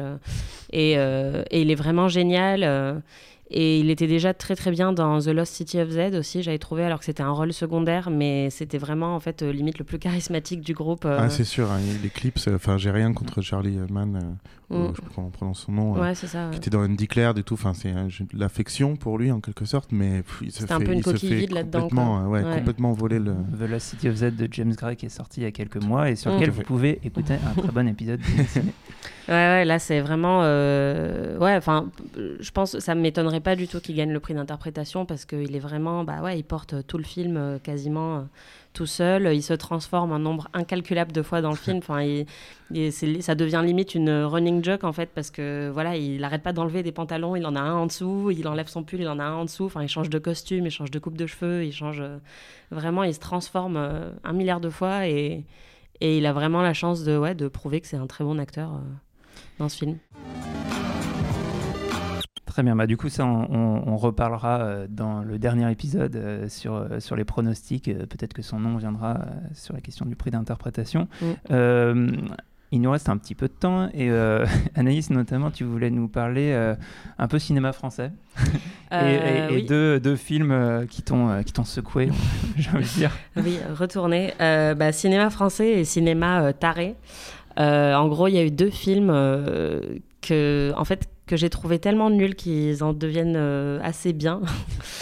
et, 0.72 0.94
et, 0.94 1.62
il 1.62 1.70
est 1.70 1.76
vraiment 1.76 2.08
génial. 2.08 3.04
Et 3.50 3.80
il 3.80 3.90
était 3.90 4.08
déjà 4.08 4.34
très 4.34 4.56
très 4.56 4.72
bien 4.72 4.92
dans 4.92 5.20
The 5.20 5.28
Lost 5.28 5.54
City 5.54 5.80
of 5.80 5.90
Z 5.90 6.16
aussi, 6.16 6.44
j'avais 6.44 6.58
trouvé, 6.58 6.84
alors 6.84 7.00
que 7.00 7.06
c'était 7.06 7.24
un 7.24 7.32
rôle 7.32 7.54
secondaire, 7.54 8.10
mais 8.10 8.50
c'était 8.50 8.78
vraiment 8.78 9.16
en 9.16 9.20
fait 9.20 9.42
limite 9.42 9.80
le 9.80 9.86
plus 9.86 10.00
charismatique 10.00 10.62
du 10.62 10.74
groupe. 10.74 11.06
Ah, 11.06 11.30
c'est 11.30 11.44
sûr, 11.44 11.72
hein, 11.72 11.80
les 12.04 12.10
clips, 12.10 12.40
enfin 12.54 12.78
j'ai 12.78 12.92
rien 12.92 13.14
contre 13.14 13.42
Charlie 13.42 13.78
Mann. 13.90 14.38
Mm. 14.70 14.88
je 14.92 14.96
sais 14.96 15.02
pas 15.02 15.08
comment 15.16 15.28
on 15.28 15.32
prononce 15.32 15.60
son 15.62 15.72
nom, 15.72 16.04
euh, 16.04 16.14
ça, 16.14 16.50
qui 16.52 16.58
était 16.58 16.70
dans 16.70 16.82
Undeclared 16.82 17.38
et 17.38 17.44
tout. 17.44 17.54
Enfin, 17.54 17.74
c'est 17.74 17.94
l'affection 18.34 18.98
pour 18.98 19.18
lui 19.18 19.32
en 19.32 19.40
quelque 19.40 19.64
sorte, 19.64 19.92
mais 19.94 20.24
il 20.42 20.52
se 20.52 20.66
fait, 20.66 20.74
un 20.74 20.82
peu 20.82 20.92
une 20.92 21.02
coquille 21.02 21.36
vide 21.36 21.54
là-dedans. 21.54 21.84
Complètement, 21.84 22.28
ouais, 22.28 22.44
complètement 22.44 22.92
voler 22.92 23.20
le. 23.20 23.34
The 23.58 23.70
Lost 23.70 23.88
City 23.88 24.10
of 24.10 24.16
Z 24.16 24.36
de 24.36 24.48
James 24.52 24.74
Gray 24.74 24.98
qui 24.98 25.06
est 25.06 25.10
sorti 25.10 25.40
il 25.40 25.44
y 25.44 25.48
a 25.48 25.52
quelques 25.52 25.82
mois 25.82 26.10
et 26.10 26.16
sur 26.16 26.32
lequel 26.32 26.50
vous 26.50 26.64
pouvez 26.64 27.00
écouter 27.04 27.36
un 27.36 27.62
très 27.62 27.72
bon 27.72 27.88
épisode. 27.88 28.20
ouais, 29.30 29.34
ouais, 29.34 29.66
là 29.66 29.80
c'est 29.80 30.02
vraiment, 30.02 30.42
euh... 30.44 31.38
ouais, 31.38 31.56
enfin, 31.56 31.90
je 32.18 32.52
pense, 32.52 32.78
ça 32.80 32.94
m'étonnerait 32.94 33.37
pas 33.40 33.56
du 33.56 33.68
tout 33.68 33.80
qu'il 33.80 33.96
gagne 33.96 34.12
le 34.12 34.20
prix 34.20 34.34
d'interprétation 34.34 35.06
parce 35.06 35.26
qu'il 35.26 35.56
est 35.56 35.60
vraiment, 35.60 36.04
bah 36.04 36.22
ouais, 36.22 36.40
il 36.40 36.44
porte 36.44 36.86
tout 36.88 36.98
le 36.98 37.04
film 37.04 37.38
euh, 37.38 37.60
quasiment 37.60 38.28
tout 38.74 38.86
seul. 38.86 39.34
Il 39.34 39.42
se 39.42 39.54
transforme 39.54 40.12
un 40.12 40.20
nombre 40.20 40.50
incalculable 40.54 41.12
de 41.12 41.22
fois 41.22 41.42
dans 41.42 41.50
le 41.50 41.56
film. 41.56 41.78
Enfin, 41.78 42.06
ça 43.22 43.36
devient 43.36 43.62
limite 43.66 43.96
une 43.96 44.24
running 44.24 44.64
joke 44.64 44.84
en 44.84 44.94
fait 44.94 45.10
parce 45.14 45.32
que 45.32 45.70
voilà, 45.74 45.98
il 45.98 46.22
n'arrête 46.22 46.44
pas 46.44 46.54
d'enlever 46.54 46.84
des 46.84 46.92
pantalons. 46.92 47.36
Il 47.36 47.46
en 47.46 47.56
a 47.56 47.62
un 47.62 47.74
en 47.74 47.88
dessous. 47.88 48.32
Il 48.32 48.48
enlève 48.48 48.68
son 48.68 48.84
pull. 48.84 49.02
Il 49.02 49.10
en 49.10 49.20
a 49.20 49.24
un 49.24 49.34
en 49.34 49.46
dessous. 49.46 49.66
Enfin, 49.66 49.82
il 49.82 49.90
change 49.90 50.10
de 50.10 50.20
costume. 50.20 50.66
Il 50.66 50.72
change 50.72 50.92
de 50.92 51.00
coupe 51.00 51.18
de 51.18 51.26
cheveux. 51.26 51.66
Il 51.66 51.74
change 51.74 52.04
vraiment. 52.72 53.04
Il 53.04 53.14
se 53.14 53.20
transforme 53.20 53.78
euh, 53.78 54.12
un 54.24 54.34
milliard 54.34 54.60
de 54.60 54.70
fois 54.70 55.08
et, 55.08 55.44
et 56.02 56.18
il 56.18 56.26
a 56.26 56.34
vraiment 56.34 56.62
la 56.62 56.74
chance 56.74 57.04
de 57.04 57.18
ouais 57.18 57.36
de 57.36 57.48
prouver 57.48 57.82
que 57.82 57.88
c'est 57.88 57.98
un 57.98 58.08
très 58.08 58.24
bon 58.24 58.40
acteur 58.40 58.74
euh, 58.74 58.80
dans 59.60 59.70
ce 59.70 59.78
film. 59.78 59.98
Très 62.58 62.64
bien, 62.64 62.76
bah, 62.76 62.88
du 62.88 62.98
coup 62.98 63.10
ça 63.10 63.24
on, 63.24 63.98
reparlera 63.98 64.62
euh, 64.62 64.88
dans 64.90 65.22
le 65.22 65.38
dernier 65.38 65.72
épisode 65.72 66.16
euh, 66.16 66.50
sur, 66.50 66.74
euh, 66.74 67.00
sur 67.00 67.16
les 67.16 67.24
pronostics, 67.24 67.86
peut-être 67.86 68.34
que 68.34 68.42
son 68.42 68.60
nom 68.60 68.78
viendra 68.78 69.28
sur 69.54 69.76
la 69.76 69.80
question 69.80 70.08
du 70.08 70.16
prix 70.16 70.32
d'interprétation. 70.32 71.08
Mm. 71.52 72.08
il 72.72 72.82
nous 72.82 72.90
reste 72.90 73.10
un 73.10 73.18
petit 73.18 73.36
peu 73.36 73.48
de 73.48 73.54
temps 73.54 73.90
et 73.94 74.10
Anaïs 74.76 75.12
notamment 75.12 75.52
tu 75.52 75.66
voulais 75.66 75.92
nous 75.92 76.08
parler 76.08 76.52
un 77.20 77.28
peu 77.28 77.38
cinéma 77.38 77.74
français 77.74 78.12
et, 78.92 79.62
deux, 79.62 80.00
deux, 80.00 80.16
films 80.16 80.88
qui 80.90 81.04
t'ont 81.04 81.44
qui 81.44 81.54
t'ont 81.54 81.64
secoué 81.64 82.10
j'ai 82.58 82.72
envie 82.72 82.86
de 82.86 82.98
dire. 82.98 83.12
Oui, 83.36 83.60
retourner. 83.72 84.34
Bah, 84.40 84.92
cinéma 84.92 85.30
français 85.30 85.74
et 85.74 85.86
cinéma 85.86 86.54
taré. 86.54 86.96
en 87.56 88.08
gros, 88.08 88.28
il 88.28 88.34
y 88.34 88.40
a 88.40 88.44
eu 88.44 88.50
deux 88.50 88.72
films 88.72 89.14
que, 90.22 90.74
en 90.76 90.84
fait, 90.84 91.08
que 91.28 91.36
j'ai 91.36 91.50
trouvé 91.50 91.78
tellement 91.78 92.10
nuls 92.10 92.36
qu'ils 92.36 92.84
en 92.84 92.94
deviennent 92.94 93.36
euh, 93.38 93.80
assez 93.84 94.14
bien. 94.14 94.42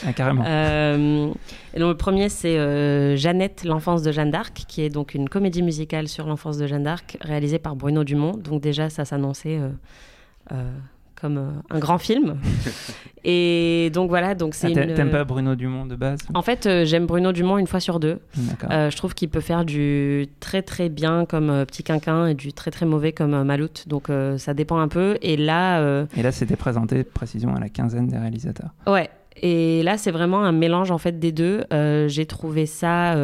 Ah, 0.05 0.11
carrément. 0.11 0.43
Euh, 0.45 1.27
donc, 1.77 1.89
le 1.89 1.95
premier, 1.95 2.29
c'est 2.29 2.57
euh, 2.57 3.15
Jeannette, 3.15 3.63
l'enfance 3.63 4.01
de 4.01 4.11
Jeanne 4.11 4.31
d'Arc, 4.31 4.65
qui 4.67 4.81
est 4.81 4.89
donc 4.89 5.13
une 5.13 5.29
comédie 5.29 5.61
musicale 5.61 6.07
sur 6.07 6.27
l'enfance 6.27 6.57
de 6.57 6.67
Jeanne 6.67 6.83
d'Arc, 6.83 7.17
réalisée 7.21 7.59
par 7.59 7.75
Bruno 7.75 8.03
Dumont. 8.03 8.33
Donc 8.33 8.61
déjà, 8.61 8.89
ça 8.89 9.05
s'annonçait 9.05 9.59
comme 11.19 11.37
euh, 11.37 11.49
un 11.69 11.79
grand 11.79 11.97
film. 11.97 12.37
et 13.23 13.89
donc 13.93 14.09
voilà, 14.09 14.35
donc 14.35 14.53
c'est. 14.53 14.77
Ah, 14.77 14.85
T'aimes 14.93 15.11
pas 15.11 15.23
Bruno 15.23 15.55
Dumont 15.55 15.85
de 15.85 15.95
base? 15.95 16.19
En 16.33 16.41
fait, 16.41 16.65
euh, 16.65 16.85
j'aime 16.85 17.05
Bruno 17.05 17.31
Dumont 17.31 17.57
une 17.57 17.67
fois 17.67 17.79
sur 17.79 17.99
deux. 17.99 18.19
Euh, 18.69 18.89
je 18.89 18.97
trouve 18.97 19.13
qu'il 19.13 19.29
peut 19.29 19.41
faire 19.41 19.65
du 19.65 20.27
très 20.39 20.61
très 20.61 20.89
bien 20.89 21.25
comme 21.25 21.65
Petit 21.65 21.83
Quinquin 21.83 22.27
et 22.27 22.33
du 22.33 22.53
très 22.53 22.71
très 22.71 22.85
mauvais 22.85 23.11
comme 23.11 23.43
Maloute. 23.43 23.87
Donc 23.87 24.09
ça 24.37 24.53
dépend 24.53 24.79
un 24.79 24.87
peu. 24.87 25.17
Et 25.21 25.37
là. 25.37 26.05
Et 26.15 26.21
là, 26.21 26.31
c'était 26.31 26.55
présenté 26.55 27.03
précisément 27.03 27.55
à 27.55 27.59
la 27.59 27.69
quinzaine 27.69 28.07
des 28.07 28.17
réalisateurs. 28.17 28.69
Ouais. 28.87 29.09
Et 29.41 29.83
là, 29.83 29.97
c'est 29.97 30.11
vraiment 30.11 30.43
un 30.43 30.53
mélange 30.53 30.91
en 30.91 30.97
fait 30.97 31.19
des 31.19 31.31
deux. 31.31 31.63
J'ai 32.07 32.25
trouvé 32.25 32.65
ça 32.65 33.15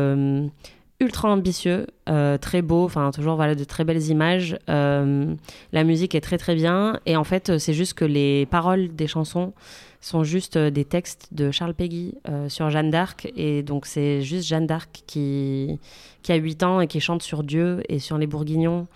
ultra 1.02 1.30
ambitieux, 1.30 1.88
euh, 2.08 2.38
très 2.38 2.62
beau, 2.62 2.86
enfin 2.86 3.10
toujours 3.12 3.36
voilà 3.36 3.56
de 3.56 3.64
très 3.64 3.84
belles 3.84 4.08
images. 4.08 4.58
Euh, 4.70 5.34
la 5.74 5.84
musique 5.84 6.16
est 6.16 6.22
très 6.22 6.38
très 6.38 6.56
bien 6.56 7.00
et 7.06 7.18
en 7.18 7.24
fait 7.24 7.58
c'est 7.58 7.74
juste 7.74 7.96
que 7.96 8.06
les 8.06 8.46
paroles 8.46 8.96
des 8.96 9.08
chansons 9.08 9.54
sont 10.00 10.24
juste 10.24 10.58
euh, 10.58 10.70
des 10.70 10.86
textes 10.86 11.28
de 11.32 11.50
Charles 11.52 11.74
Peggy 11.74 12.14
sur 12.48 12.70
Jeanne 12.70 12.92
d'Arc 12.92 13.32
et 13.36 13.64
donc 13.64 13.88
c'est 13.88 14.22
juste 14.22 14.48
Jeanne 14.48 14.68
d'Arc 14.68 15.04
qui 15.08 15.80
qui 16.22 16.32
a 16.32 16.36
8 16.36 16.64
ans 16.64 16.82
et 16.82 16.88
qui 16.88 17.00
chante 17.00 17.24
sur 17.24 17.44
Dieu 17.44 17.82
et 17.90 17.98
sur 17.98 18.20
les 18.20 18.28
Bourguignons 18.28 18.88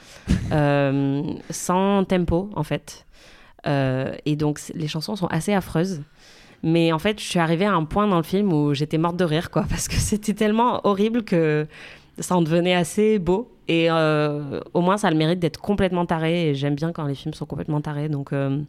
sans 1.49 2.05
tempo 2.05 2.51
en 2.55 2.63
fait. 2.63 3.07
et 3.65 4.35
donc 4.35 4.61
les 4.75 4.87
chansons 4.87 5.15
sont 5.15 5.27
assez 5.27 5.53
affreuses. 5.53 6.01
Mais 6.65 6.91
en 6.91 6.97
fait, 6.97 7.19
je 7.19 7.23
suis 7.25 7.37
arrivée 7.37 7.65
à 7.65 7.73
un 7.73 7.85
point 7.85 8.07
dans 8.07 8.17
le 8.17 8.23
film 8.23 8.51
où 8.51 8.73
j'étais 8.73 8.97
morte 8.97 9.17
de 9.17 9.23
rire, 9.23 9.51
quoi, 9.51 9.65
parce 9.69 9.87
que 9.87 9.95
c'était 9.95 10.33
tellement 10.33 10.81
horrible 10.83 11.23
que 11.23 11.67
ça 12.19 12.35
en 12.35 12.41
devenait 12.41 12.73
assez 12.73 13.19
beau. 13.19 13.51
Et 13.67 13.87
euh, 13.91 14.59
au 14.73 14.81
moins, 14.81 14.97
ça 14.97 15.07
a 15.07 15.11
le 15.11 15.17
mérite 15.17 15.39
d'être 15.39 15.61
complètement 15.61 16.07
taré. 16.07 16.49
Et 16.49 16.55
j'aime 16.55 16.73
bien 16.73 16.91
quand 16.91 17.05
les 17.05 17.13
films 17.13 17.35
sont 17.35 17.45
complètement 17.45 17.81
tarés. 17.81 18.09
Donc, 18.09 18.33
euh, 18.33 18.59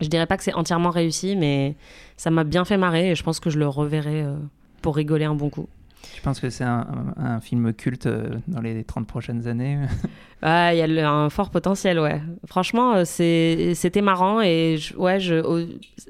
je 0.00 0.08
dirais 0.08 0.26
pas 0.26 0.36
que 0.36 0.42
c'est 0.42 0.54
entièrement 0.54 0.90
réussi, 0.90 1.36
mais 1.36 1.76
ça 2.16 2.30
m'a 2.30 2.42
bien 2.42 2.64
fait 2.64 2.76
marrer. 2.76 3.12
Et 3.12 3.14
je 3.14 3.22
pense 3.22 3.38
que 3.38 3.50
je 3.50 3.58
le 3.60 3.68
reverrai 3.68 4.22
euh, 4.22 4.34
pour 4.82 4.96
rigoler 4.96 5.24
un 5.24 5.34
bon 5.34 5.48
coup. 5.48 5.68
Je 6.16 6.22
pense 6.22 6.40
que 6.40 6.50
c'est 6.50 6.64
un, 6.64 7.40
film 7.40 7.72
culte 7.72 8.06
euh, 8.06 8.30
dans 8.48 8.60
les 8.60 8.82
30 8.84 9.06
prochaines 9.06 9.46
années 9.46 9.78
Il 10.42 10.76
y 10.76 11.00
a 11.00 11.10
un 11.10 11.30
fort 11.30 11.50
potentiel, 11.50 11.98
ouais. 11.98 12.20
Franchement, 12.46 12.94
euh, 12.94 13.04
c'était 13.04 14.02
marrant 14.02 14.40
et 14.40 14.78
ouais, 14.96 15.18
je, 15.20 15.66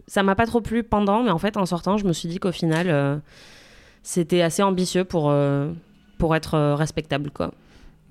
ça 0.06 0.22
m'a 0.22 0.34
pas 0.34 0.46
trop 0.46 0.60
plu 0.60 0.82
pendant, 0.82 1.22
mais 1.22 1.30
en 1.30 1.38
fait, 1.38 1.56
en 1.56 1.66
sortant, 1.66 1.96
je 1.96 2.06
me 2.06 2.12
suis 2.12 2.28
dit 2.28 2.38
qu'au 2.38 2.52
final, 2.52 2.86
euh, 2.88 3.16
c'était 4.02 4.42
assez 4.42 4.62
ambitieux 4.62 5.04
pour, 5.04 5.34
pour 6.18 6.36
être 6.36 6.74
respectable, 6.74 7.30
quoi. 7.30 7.52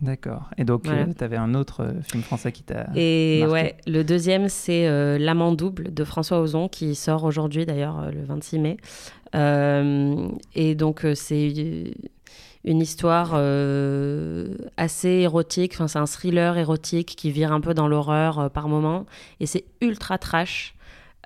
D'accord. 0.02 0.50
Et 0.58 0.64
donc, 0.64 0.84
tu 0.84 1.24
avais 1.24 1.38
un 1.38 1.56
autre 1.56 1.96
film 2.04 2.22
français 2.22 2.52
qui 2.52 2.64
t'a. 2.64 2.88
Et 2.96 3.44
ouais, 3.50 3.76
le 3.88 4.04
deuxième, 4.04 4.48
c'est 4.48 4.88
L'amant 5.18 5.54
double 5.54 5.94
de 5.94 6.04
François 6.04 6.40
Ozon, 6.40 6.68
qui 6.68 6.94
sort 6.94 7.24
aujourd'hui, 7.24 7.66
d'ailleurs, 7.66 8.12
le 8.12 8.24
26 8.24 8.60
mai. 8.60 8.78
Euh, 9.36 10.30
et 10.56 10.76
donc, 10.76 11.06
euh, 11.06 11.16
c'est 11.16 11.94
une 12.64 12.82
histoire 12.82 13.32
euh, 13.34 14.56
assez 14.78 15.10
érotique. 15.10 15.74
Enfin, 15.76 15.88
c'est 15.88 16.00
un 16.00 16.06
thriller 16.06 16.58
érotique 16.58 17.16
qui 17.16 17.32
vire 17.32 17.52
un 17.52 17.62
peu 17.62 17.74
dans 17.74 17.88
l'horreur 17.88 18.40
euh, 18.40 18.50
par 18.50 18.68
moment. 18.68 19.06
Et 19.40 19.46
c'est 19.46 19.66
ultra 19.82 20.18
trash. 20.18 20.76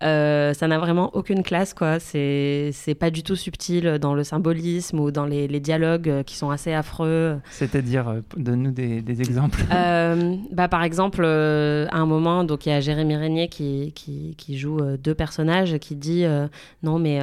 Euh, 0.02 0.54
ça 0.54 0.68
n'a 0.68 0.80
vraiment 0.80 1.12
aucune 1.14 1.44
classe, 1.44 1.74
quoi. 1.74 2.00
C'est 2.00 2.72
c'est 2.74 2.96
pas 2.96 3.12
du 3.12 3.24
tout 3.24 3.36
subtil 3.36 3.98
dans 4.00 4.14
le 4.14 4.24
symbolisme 4.24 5.00
ou 5.00 5.12
dans 5.12 5.26
les, 5.26 5.48
les 5.48 5.60
dialogues 5.60 6.10
euh, 6.10 6.24
qui 6.24 6.36
sont 6.36 6.50
assez 6.50 6.74
affreux. 6.74 7.40
C'est-à-dire, 7.52 8.08
euh, 8.08 8.22
donne-nous 8.36 8.72
des, 8.72 9.02
des 9.02 9.22
exemples. 9.22 9.64
Euh, 9.72 10.36
bah, 10.52 10.68
par 10.68 10.84
exemple, 10.84 11.24
à 11.26 11.98
un 11.98 12.06
moment, 12.06 12.44
donc 12.44 12.66
il 12.66 12.70
y 12.70 12.72
a 12.72 12.80
Jérémy 12.80 13.16
Régnier 13.16 13.48
qui, 13.48 13.94
qui, 13.96 14.36
qui 14.38 14.58
joue 14.58 14.80
deux 14.98 15.16
personnages 15.16 15.78
qui 15.78 15.96
dit 15.96 16.26
non 16.84 17.00
mais 17.00 17.20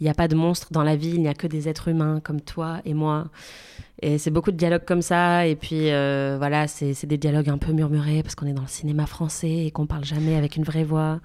il 0.00 0.04
n'y 0.04 0.08
a 0.08 0.14
pas 0.14 0.28
de 0.28 0.34
monstres 0.34 0.68
dans 0.72 0.82
la 0.82 0.96
vie, 0.96 1.10
il 1.10 1.20
n'y 1.20 1.28
a 1.28 1.34
que 1.34 1.46
des 1.46 1.68
êtres 1.68 1.88
humains 1.88 2.20
comme 2.22 2.40
toi 2.40 2.78
et 2.84 2.94
moi. 2.94 3.28
Et 4.00 4.18
c'est 4.18 4.30
beaucoup 4.30 4.52
de 4.52 4.56
dialogues 4.56 4.84
comme 4.86 5.02
ça. 5.02 5.46
Et 5.46 5.56
puis 5.56 5.90
euh, 5.90 6.36
voilà, 6.38 6.68
c'est 6.68 6.94
c'est 6.94 7.06
des 7.08 7.18
dialogues 7.18 7.48
un 7.48 7.58
peu 7.58 7.72
murmurés 7.72 8.22
parce 8.22 8.34
qu'on 8.36 8.46
est 8.46 8.52
dans 8.52 8.62
le 8.62 8.68
cinéma 8.68 9.06
français 9.06 9.50
et 9.66 9.70
qu'on 9.72 9.86
parle 9.86 10.04
jamais 10.04 10.36
avec 10.36 10.54
une 10.56 10.62
vraie 10.62 10.84
voix. 10.84 11.18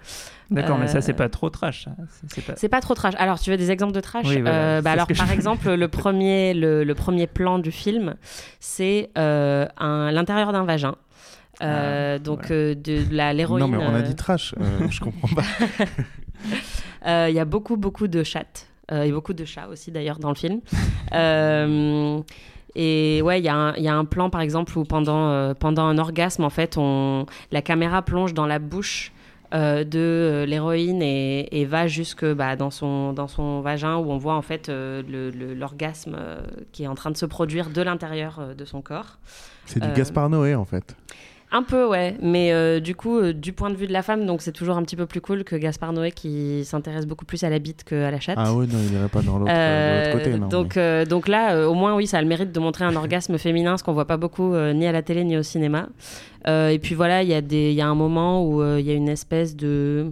D'accord, 0.49 0.77
mais 0.77 0.87
ça, 0.87 1.01
c'est 1.01 1.13
Euh, 1.13 1.15
pas 1.15 1.29
trop 1.29 1.49
trash. 1.49 1.85
ça. 1.85 1.91
C'est- 2.09 2.35
c'est 2.35 2.45
pas- 2.45 2.53
C'est 2.55 2.69
pas 2.69 2.81
trop 2.81 2.93
trash. 2.95 3.13
Alors, 3.17 3.39
tu 3.39 3.49
veux 3.51 3.57
des 3.57 3.71
exemples 3.71 3.93
de 3.93 3.99
trash 4.01 4.25
Oui, 4.27 4.41
voilà, 4.41 4.57
Euh, 4.57 4.77
c'est 4.79 4.83
bah 4.83 4.91
Alors, 4.91 5.07
je- 5.09 5.15
par 5.17 5.31
exemple, 5.31 5.71
le 5.73 5.87
premier, 5.99 6.53
le, 6.53 6.83
le 6.83 6.95
premier 6.95 7.27
plan 7.27 7.59
du 7.59 7.71
film, 7.71 8.15
c'est 8.59 9.09
euh, 9.17 9.67
un- 9.77 10.11
l'intérieur 10.11 10.51
d'un 10.51 10.63
vagin. 10.65 10.95
Euh, 11.61 12.17
donc, 12.19 12.49
euh, 12.51 12.73
de, 12.75 13.03
l'héroïne. 13.33 13.65
Non, 13.65 13.67
mais 13.67 13.77
on 13.77 13.93
a 13.95 14.01
dit 14.01 14.15
trash. 14.15 14.55
euh, 14.59 14.87
je 14.89 14.99
comprends 14.99 15.27
pas. 15.35 15.43
euh, 17.07 17.27
Il 17.29 17.35
y 17.35 17.39
a 17.39 17.45
beaucoup, 17.45 17.77
beaucoup 17.77 18.07
de 18.07 18.23
chattes. 18.23 18.67
euh, 18.91 19.03
et 19.03 19.11
beaucoup 19.11 19.33
de 19.33 19.45
chats 19.45 19.67
aussi, 19.71 19.91
d'ailleurs, 19.91 20.19
dans 20.19 20.29
le 20.29 20.35
film. 20.35 20.59
Euh, 21.13 22.19
et 22.75 23.21
ouais, 23.23 23.39
il 23.39 23.45
y, 23.45 23.49
a 23.49 23.55
un- 23.55 23.73
il 23.75 23.83
y 23.83 23.87
a 23.87 23.95
un 23.95 24.05
plan, 24.05 24.29
par 24.29 24.41
exemple, 24.41 24.77
où 24.77 24.83
pendant, 24.83 25.29
euh, 25.29 25.53
pendant 25.53 25.83
un 25.85 25.97
orgasme, 25.97 26.43
en 26.43 26.49
fait, 26.49 26.75
on, 26.77 27.25
la 27.51 27.61
caméra 27.61 28.01
plonge 28.01 28.33
dans 28.33 28.45
la 28.47 28.59
bouche 28.59 29.11
euh, 29.53 29.83
de 29.83 29.99
euh, 29.99 30.45
l'héroïne 30.47 31.03
et, 31.03 31.47
et 31.61 31.65
va 31.65 31.85
jusque 31.85 32.25
bah, 32.25 32.55
dans, 32.55 32.71
son, 32.71 33.13
dans 33.13 33.27
son 33.27 33.61
vagin, 33.61 33.97
où 33.97 34.11
on 34.11 34.17
voit, 34.17 34.33
en 34.35 34.41
fait, 34.41 34.69
euh, 34.69 35.03
l'orgasme 35.55 36.17
qui 36.71 36.83
est 36.83 36.87
en 36.87 36.95
train 36.95 37.11
de 37.11 37.17
se 37.17 37.25
produire 37.27 37.69
de 37.69 37.81
l'intérieur 37.81 38.41
de 38.57 38.65
son 38.65 38.81
corps. 38.81 39.19
C'est 39.65 39.79
du 39.79 39.91
Gaspard 39.93 40.29
Noé, 40.29 40.55
en 40.55 40.65
fait. 40.65 40.95
Un 41.55 41.61
peu, 41.63 41.87
ouais. 41.87 42.17
Mais 42.19 42.51
euh, 42.51 42.79
du 42.79 42.95
coup, 42.95 43.19
euh, 43.19 43.31
du 43.31 43.53
point 43.53 43.69
de 43.69 43.75
vue 43.75 43.85
de 43.85 43.93
la 43.93 44.01
femme, 44.01 44.25
donc 44.25 44.41
c'est 44.41 44.51
toujours 44.51 44.75
un 44.75 44.81
petit 44.83 44.95
peu 44.95 45.05
plus 45.05 45.21
cool 45.21 45.43
que 45.43 45.55
Gaspard 45.55 45.93
Noé 45.93 46.11
qui 46.11 46.65
s'intéresse 46.65 47.05
beaucoup 47.05 47.25
plus 47.25 47.43
à 47.43 47.49
la 47.51 47.59
bite 47.59 47.83
qu'à 47.83 48.09
la 48.09 48.19
chatte. 48.19 48.37
Ah 48.39 48.53
oui, 48.55 48.65
non, 48.67 48.79
il 48.83 48.91
n'irait 48.91 49.07
pas 49.07 49.21
dans 49.21 49.37
l'autre 49.37 49.51
euh, 49.53 50.13
côté. 50.13 50.29
Non, 50.31 50.47
donc, 50.47 50.75
mais- 50.77 51.05
donc 51.05 51.27
là, 51.27 51.69
au 51.69 51.75
moins, 51.75 51.95
oui, 51.95 52.07
ça 52.07 52.17
a 52.17 52.21
le 52.23 52.27
mérite 52.27 52.51
de 52.51 52.59
montrer 52.59 52.85
un 52.85 52.95
orgasme 52.95 53.37
féminin, 53.37 53.77
ce 53.77 53.83
qu'on 53.83 53.93
voit 53.93 54.07
pas 54.07 54.17
beaucoup 54.17 54.55
ni 54.73 54.87
à 54.87 54.91
la 54.91 55.03
télé 55.03 55.23
ni 55.23 55.37
au 55.37 55.43
cinéma. 55.43 55.89
Et 56.47 56.79
puis 56.81 56.95
voilà, 56.95 57.21
il 57.23 57.29
y, 57.29 57.33
a 57.35 57.41
des- 57.41 57.71
y 57.71 57.81
a 57.81 57.87
un 57.87 57.95
moment 57.95 58.43
où 58.45 58.61
il 58.79 58.83
y 58.85 58.89
a 58.89 58.93
une 58.95 59.09
espèce 59.09 59.55
de. 59.55 60.11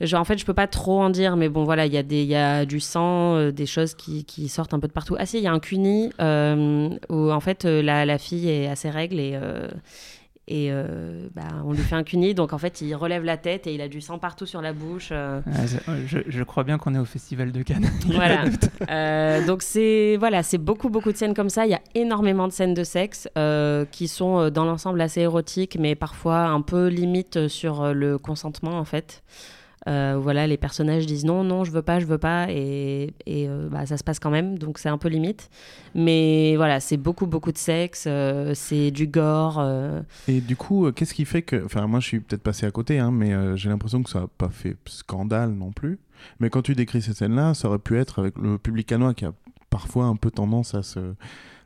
Genre, 0.00 0.20
en 0.20 0.24
fait, 0.24 0.36
je 0.36 0.44
peux 0.44 0.52
pas 0.54 0.66
trop 0.66 1.00
en 1.00 1.08
dire, 1.08 1.36
mais 1.36 1.48
bon, 1.48 1.64
voilà, 1.64 1.86
il 1.86 1.94
y, 1.94 1.96
a 1.96 2.02
des- 2.02 2.24
y 2.24 2.34
a 2.34 2.66
du 2.66 2.80
sang, 2.80 3.36
euh, 3.36 3.52
des 3.52 3.64
choses 3.64 3.94
qui, 3.94 4.24
qui 4.24 4.48
sortent 4.48 4.74
un 4.74 4.80
peu 4.80 4.88
de 4.88 4.92
partout. 4.92 5.14
Ah 5.18 5.24
si, 5.24 5.38
il 5.38 5.44
y 5.44 5.46
a 5.46 5.52
un 5.52 5.60
cuni 5.60 6.10
euh, 6.20 6.90
où 7.08 7.30
en 7.30 7.40
fait 7.40 7.64
euh, 7.64 7.80
la, 7.80 8.04
la 8.04 8.18
fille 8.18 8.50
est 8.50 8.66
à 8.66 8.74
ses 8.76 8.90
règles 8.90 9.20
et, 9.20 9.38
et 10.46 10.68
euh, 10.70 11.28
bah, 11.34 11.42
on 11.64 11.72
lui 11.72 11.82
fait 11.82 11.94
un 11.94 12.02
cuni, 12.02 12.34
donc 12.34 12.52
en 12.52 12.58
fait 12.58 12.80
il 12.80 12.94
relève 12.94 13.24
la 13.24 13.36
tête 13.36 13.66
et 13.66 13.74
il 13.74 13.80
a 13.80 13.88
du 13.88 14.00
sang 14.00 14.18
partout 14.18 14.46
sur 14.46 14.60
la 14.60 14.72
bouche. 14.72 15.08
euh. 15.12 15.40
Ah, 15.46 15.66
c'est- 15.66 15.80
je, 16.06 16.18
je 16.26 16.42
crois 16.42 16.64
bien 16.64 16.76
qu'on 16.78 16.94
est 16.94 16.98
au 16.98 17.04
Festival 17.04 17.52
de 17.52 17.62
Cannes. 17.62 17.90
Voilà. 18.06 18.44
Euh, 18.90 19.46
donc 19.46 19.62
c'est 19.62 20.16
voilà, 20.18 20.42
c'est 20.42 20.58
beaucoup 20.58 20.88
beaucoup 20.90 21.12
de 21.12 21.16
scènes 21.16 21.34
comme 21.34 21.48
ça. 21.50 21.64
Il 21.66 21.70
y 21.70 21.74
a 21.74 21.80
énormément 21.94 22.46
de 22.48 22.52
scènes 22.52 22.74
de 22.74 22.84
sexe 22.84 23.28
euh, 23.38 23.84
qui 23.90 24.06
sont 24.08 24.38
euh, 24.38 24.50
dans 24.50 24.64
l'ensemble 24.64 25.00
assez 25.00 25.20
érotiques, 25.22 25.76
mais 25.80 25.94
parfois 25.94 26.40
un 26.48 26.60
peu 26.60 26.88
limite 26.88 27.48
sur 27.48 27.82
euh, 27.82 27.92
le 27.92 28.18
consentement 28.18 28.78
en 28.78 28.84
fait. 28.84 29.22
Euh, 29.86 30.18
voilà, 30.18 30.46
les 30.46 30.56
personnages 30.56 31.04
disent 31.06 31.24
non, 31.24 31.44
non, 31.44 31.64
je 31.64 31.70
veux 31.70 31.82
pas, 31.82 32.00
je 32.00 32.06
veux 32.06 32.18
pas, 32.18 32.46
et, 32.50 33.12
et 33.26 33.48
euh, 33.48 33.68
bah, 33.68 33.84
ça 33.84 33.96
se 33.96 34.04
passe 34.04 34.18
quand 34.18 34.30
même, 34.30 34.58
donc 34.58 34.78
c'est 34.78 34.88
un 34.88 34.96
peu 34.98 35.08
limite. 35.08 35.50
Mais 35.94 36.54
voilà, 36.56 36.80
c'est 36.80 36.96
beaucoup, 36.96 37.26
beaucoup 37.26 37.52
de 37.52 37.58
sexe, 37.58 38.04
euh, 38.06 38.52
c'est 38.54 38.90
du 38.90 39.06
gore. 39.06 39.58
euh, 39.58 40.00
Et 40.26 40.40
du 40.40 40.56
coup, 40.56 40.90
qu'est-ce 40.92 41.12
qui 41.14 41.24
fait 41.24 41.42
que. 41.42 41.62
Enfin, 41.64 41.86
moi, 41.86 42.00
je 42.00 42.06
suis 42.06 42.20
peut-être 42.20 42.42
passé 42.42 42.64
à 42.66 42.70
côté, 42.70 42.98
hein, 42.98 43.10
mais 43.10 43.32
j'ai 43.56 43.68
l'impression 43.68 44.02
que 44.02 44.08
ça 44.10 44.20
n'a 44.20 44.26
pas 44.38 44.48
fait 44.48 44.76
scandale 44.86 45.50
non 45.50 45.72
plus. 45.72 45.98
Mais 46.40 46.48
quand 46.48 46.62
tu 46.62 46.74
décris 46.74 47.02
ces 47.02 47.12
scènes-là, 47.12 47.52
ça 47.54 47.68
aurait 47.68 47.78
pu 47.78 47.98
être 47.98 48.20
avec 48.20 48.38
le 48.38 48.56
public 48.56 48.86
canois 48.86 49.12
qui 49.12 49.26
a 49.26 49.32
parfois 49.68 50.06
un 50.06 50.16
peu 50.16 50.30
tendance 50.30 50.74
à 50.74 50.82
se. 50.82 51.00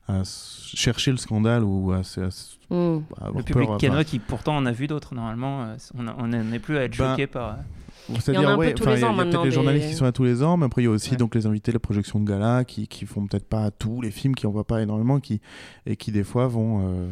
À 0.08 0.22
chercher 0.24 1.10
le 1.10 1.16
scandale 1.18 1.62
ou 1.64 1.92
à, 1.92 1.98
à 1.98 2.00
hmm. 2.00 3.02
à 3.20 3.24
avoir 3.26 3.36
Le 3.38 3.42
public 3.42 3.68
canois 3.78 4.04
qui 4.04 4.18
pourtant 4.18 4.56
en 4.56 4.66
a 4.66 4.72
vu 4.72 4.86
d'autres 4.86 5.14
normalement, 5.14 5.62
euh, 5.64 5.76
on 5.96 6.06
a- 6.08 6.14
on 6.18 6.28
n'en 6.28 6.52
est 6.52 6.58
plus 6.58 6.76
à 6.78 6.84
être 6.84 6.96
Ben, 6.96 7.10
choqué 7.10 7.26
par. 7.26 7.50
euh, 7.50 8.12
C'est-à-dire, 8.18 8.40
Il 8.40 8.44
y 8.44 8.46
en 8.46 8.48
a 8.48 8.52
un 8.54 8.56
ouais, 8.56 8.66
il 8.66 8.68
y 8.70 8.72
a- 8.72 9.10
y 9.10 9.16
peut-être 9.16 9.44
les 9.44 9.50
journalistes 9.50 9.88
qui 9.88 9.94
sont 9.94 10.04
là 10.06 10.12
tous 10.12 10.24
les 10.24 10.42
ans, 10.42 10.56
mais 10.56 10.64
après 10.66 10.80
il 10.82 10.86
y 10.86 10.88
a 10.88 10.90
aussi 10.90 11.10
Ouais. 11.10 11.16
donc 11.18 11.34
les 11.34 11.44
invités, 11.46 11.72
les 11.72 11.78
projections 11.78 12.18
de 12.20 12.24
gala 12.24 12.64
qui, 12.64 12.88
qui 12.88 13.04
font 13.04 13.26
peut-être 13.26 13.46
pas 13.48 13.70
tous 13.70 14.00
les 14.00 14.10
films, 14.10 14.34
qui 14.34 14.46
en 14.46 14.50
voient 14.50 14.66
pas 14.66 14.80
énormément, 14.80 15.20
qui 15.20 15.40
et 15.84 15.96
qui 15.96 16.10
des 16.10 16.24
fois 16.24 16.46
vont 16.48 16.80
euh, 16.88 17.06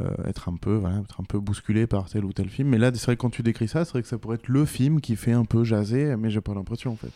euh, 0.00 0.10
être 0.26 0.48
un 0.48 0.56
peu, 0.56 0.74
voilà, 0.76 1.00
être 1.00 1.20
un 1.20 1.24
peu 1.24 1.38
bousculés 1.38 1.86
par 1.86 2.08
tel 2.08 2.24
ou 2.24 2.32
tel 2.32 2.48
film. 2.48 2.68
Mais 2.70 2.78
là, 2.78 2.90
c'est 2.94 3.04
vrai 3.04 3.16
que 3.16 3.20
quand 3.20 3.28
tu 3.28 3.42
décris 3.42 3.68
ça, 3.68 3.84
c'est 3.84 3.90
vrai 3.92 4.00
que 4.02 4.08
ça 4.08 4.16
pourrait 4.16 4.36
être 4.36 4.48
le 4.48 4.64
film 4.64 5.02
qui 5.02 5.16
fait 5.16 5.32
un 5.32 5.44
peu 5.44 5.64
jaser, 5.64 6.16
mais 6.16 6.30
j'ai 6.30 6.40
pas 6.40 6.54
l'impression 6.54 6.92
en 6.92 6.96
fait. 6.96 7.12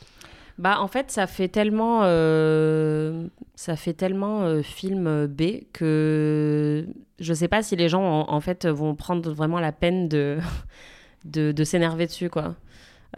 Bah 0.59 0.81
en 0.81 0.87
fait 0.89 1.11
ça 1.11 1.27
fait 1.27 1.49
tellement 1.49 2.01
euh, 2.05 3.27
ça 3.57 3.77
fait 3.77 3.93
tellement 3.93 4.43
euh, 4.45 4.63
film 4.63 5.27
B 5.27 5.43
que 5.73 6.87
je 7.19 7.35
sais 7.35 7.49
pas 7.49 7.63
si 7.63 7.77
les 7.77 7.89
gens 7.91 8.03
en, 8.03 8.33
en 8.33 8.41
fait 8.41 8.67
vont 8.67 8.95
prendre 8.95 9.31
vraiment 9.33 9.61
la 9.61 9.73
peine 9.73 10.09
de 10.09 10.39
de, 11.27 11.53
de 11.53 11.65
s'énerver 11.65 12.07
dessus 12.07 12.31
quoi. 12.31 12.55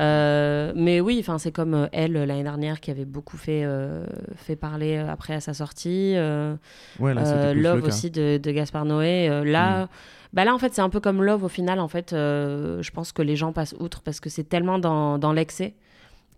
Euh, 0.00 0.72
mais 0.76 1.00
oui, 1.00 1.16
enfin 1.20 1.38
c'est 1.38 1.50
comme 1.50 1.74
euh, 1.74 1.86
elle 1.92 2.12
l'année 2.12 2.42
dernière 2.44 2.80
qui 2.80 2.90
avait 2.90 3.04
beaucoup 3.04 3.36
fait 3.36 3.62
euh, 3.64 4.04
fait 4.36 4.54
parler 4.54 4.96
euh, 4.96 5.08
après 5.10 5.34
à 5.34 5.40
sa 5.40 5.54
sortie. 5.54 6.14
euh, 6.16 6.54
Ouais, 7.00 7.14
là, 7.14 7.22
euh, 7.22 7.54
Love 7.54 7.80
cas. 7.82 7.86
aussi 7.88 8.10
de, 8.10 8.38
de 8.38 8.50
Gaspard 8.52 8.84
Noé. 8.84 9.28
euh, 9.28 9.44
là, 9.44 9.84
Mm. 9.84 9.88
bah 10.34 10.44
là 10.44 10.54
en 10.54 10.58
fait 10.58 10.74
c'est 10.74 10.82
un 10.82 10.90
peu 10.90 11.00
comme 11.00 11.22
Love 11.24 11.42
au 11.44 11.48
final 11.48 11.80
en 11.80 11.88
fait. 11.88 12.12
euh, 12.12 12.82
je 12.82 12.90
pense 12.90 13.12
que 13.12 13.22
les 13.22 13.34
gens 13.36 13.52
passent 13.52 13.74
outre 13.80 14.02
parce 14.02 14.20
que 14.20 14.28
c'est 14.28 14.44
tellement 14.48 14.78
dans, 14.78 15.18
dans 15.18 15.32
l'excès 15.32 15.74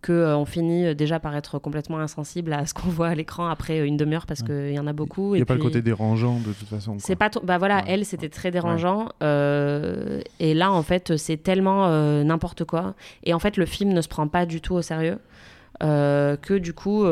que 0.03 0.13
euh, 0.13 0.37
on 0.37 0.45
finit 0.47 0.87
euh, 0.87 0.95
déjà 0.95 1.21
par 1.21 1.37
être 1.37 1.59
complètement 1.59 1.99
insensible 1.99 2.53
à 2.53 2.65
ce 2.67 2.75
qu'on 2.75 2.89
voit 2.99 3.09
à 3.09 3.15
l'écran 3.15 3.49
après 3.49 3.81
euh, 3.81 3.87
une 3.87 3.97
demi-heure 3.97 4.27
parce 4.27 4.43
qu'il 4.43 4.73
y 4.73 4.79
en 4.79 4.87
a 4.87 4.93
beaucoup. 4.93 5.35
Il 5.35 5.39
n'y 5.39 5.41
et 5.41 5.43
a 5.43 5.47
pas 5.47 5.55
le 5.55 5.61
côté 5.61 5.83
dérangeant 5.83 6.39
de 6.39 6.53
toute 6.53 6.69
façon. 6.69 6.97
c'est 6.99 7.17
pas 7.17 7.31
bah 7.43 7.59
voilà 7.59 7.79
Ouais. 7.79 7.85
elle 7.89 8.05
c'était 8.05 8.29
très 8.29 8.51
dérangeant 8.51 9.11
euh, 9.23 10.21
et 10.39 10.55
là 10.55 10.73
en 10.73 10.83
fait 10.83 11.17
c'est 11.17 11.37
tellement 11.37 11.87
euh, 11.87 12.25
n'importe 12.25 12.65
quoi 12.65 12.95
et 13.25 13.35
en 13.35 13.39
fait 13.39 13.57
le 13.57 13.67
film 13.67 13.93
ne 13.93 14.01
se 14.01 14.09
prend 14.09 14.27
pas 14.27 14.47
du 14.47 14.61
tout 14.61 14.75
au 14.75 14.83
sérieux 14.83 15.19
que 15.81 16.59
du 16.59 16.73
coup 16.75 17.05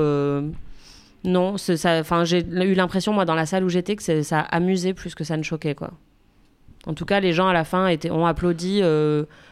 non 1.24 1.54
enfin 1.54 2.24
j'ai 2.24 2.44
eu 2.44 2.74
l'impression 2.74 3.12
moi 3.12 3.24
dans 3.24 3.34
la 3.34 3.46
salle 3.46 3.64
où 3.64 3.68
j'étais 3.68 3.96
que 3.96 4.22
ça 4.22 4.40
amusait 4.40 4.94
plus 4.94 5.14
que 5.14 5.24
ça 5.24 5.36
ne 5.36 5.42
choquait 5.42 5.74
quoi 5.74 5.92
en 6.86 6.94
tout 6.94 7.04
cas 7.04 7.20
les 7.20 7.32
gens 7.32 7.48
à 7.48 7.52
la 7.52 7.64
fin 7.64 7.86
étaient, 7.88 8.10
ont 8.10 8.26
applaudi 8.26 8.82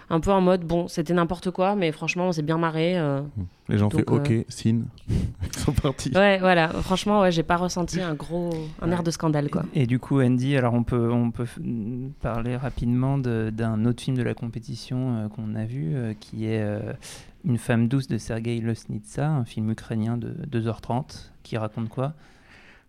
un 0.09 0.21
peu 0.21 0.31
en 0.31 0.40
mode 0.40 0.62
bon 0.64 0.87
c'était 0.88 1.14
n'importe 1.14 1.51
quoi 1.51 1.75
mais 1.75 1.90
franchement 1.92 2.29
on 2.29 2.33
s'est 2.33 2.42
bien 2.42 2.59
marré 2.59 2.97
euh. 2.99 3.21
Les 3.69 3.79
gens 3.79 3.90
font 3.90 3.99
OK, 4.07 4.31
euh, 4.31 4.45
signe, 4.49 4.85
ils 5.09 5.59
sont 5.59 5.73
partis. 5.73 6.12
ouais 6.14 6.38
voilà. 6.38 6.69
Franchement 6.69 7.21
ouais 7.23 7.33
j'ai 7.33 7.42
pas 7.42 7.57
ressenti 7.57 8.01
un 8.01 8.14
gros 8.14 8.51
un 8.81 8.90
air 8.92 9.03
de 9.03 9.11
scandale 9.11 9.51
quoi. 9.51 9.64
Et 9.75 9.87
du 9.87 9.99
coup, 9.99 10.21
Andy, 10.23 10.57
alors 10.57 10.75
on 10.75 10.85
peut, 10.85 11.11
on 11.11 11.33
peut 11.33 11.47
parler 12.21 12.57
rapidement 12.57 13.19
de- 13.19 13.51
d'un 13.53 13.85
autre 13.85 14.03
film 14.03 14.16
de 14.16 14.23
la 14.23 14.35
compétition 14.35 15.16
euh, 15.16 15.29
qu'on 15.29 15.55
a 15.57 15.64
vu, 15.64 15.97
euh, 15.97 16.14
qui 16.21 16.47
est 16.47 16.62
euh, 16.62 16.92
Une 17.45 17.59
femme 17.59 17.88
douce 17.88 18.07
de 18.07 18.19
Sergei 18.19 18.61
Losnitsa, 18.61 19.29
un 19.29 19.45
film 19.45 19.69
ukrainien 19.71 20.16
de 20.16 20.29
2h30, 20.49 21.31
qui 21.42 21.57
raconte 21.57 21.88
quoi? 21.88 22.12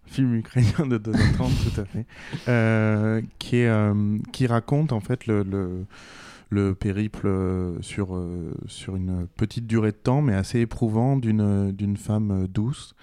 Film 0.06 0.36
ukrainien 0.36 0.86
de 0.88 0.98
2h30, 1.00 1.74
tout 1.74 1.82
à 1.82 1.86
fait, 1.86 2.06
euh, 2.48 3.22
qui, 3.40 3.58
est, 3.58 3.68
euh, 3.68 4.18
qui 4.32 4.46
raconte 4.48 4.94
en 4.94 5.00
fait 5.00 5.26
le, 5.28 5.42
le, 5.44 5.86
le 6.50 6.76
périple 6.76 7.28
euh, 7.28 7.82
sur, 7.82 8.16
euh, 8.16 8.54
sur 8.68 8.96
une 8.96 9.28
petite 9.36 9.68
durée 9.68 9.92
de 9.92 9.98
temps, 9.98 10.22
mais 10.22 10.34
assez 10.34 10.62
éprouvant, 10.62 11.18
d'une 11.18 11.72
d'une 11.72 11.98
femme 11.98 12.32
euh, 12.32 12.48
douce 12.48 12.96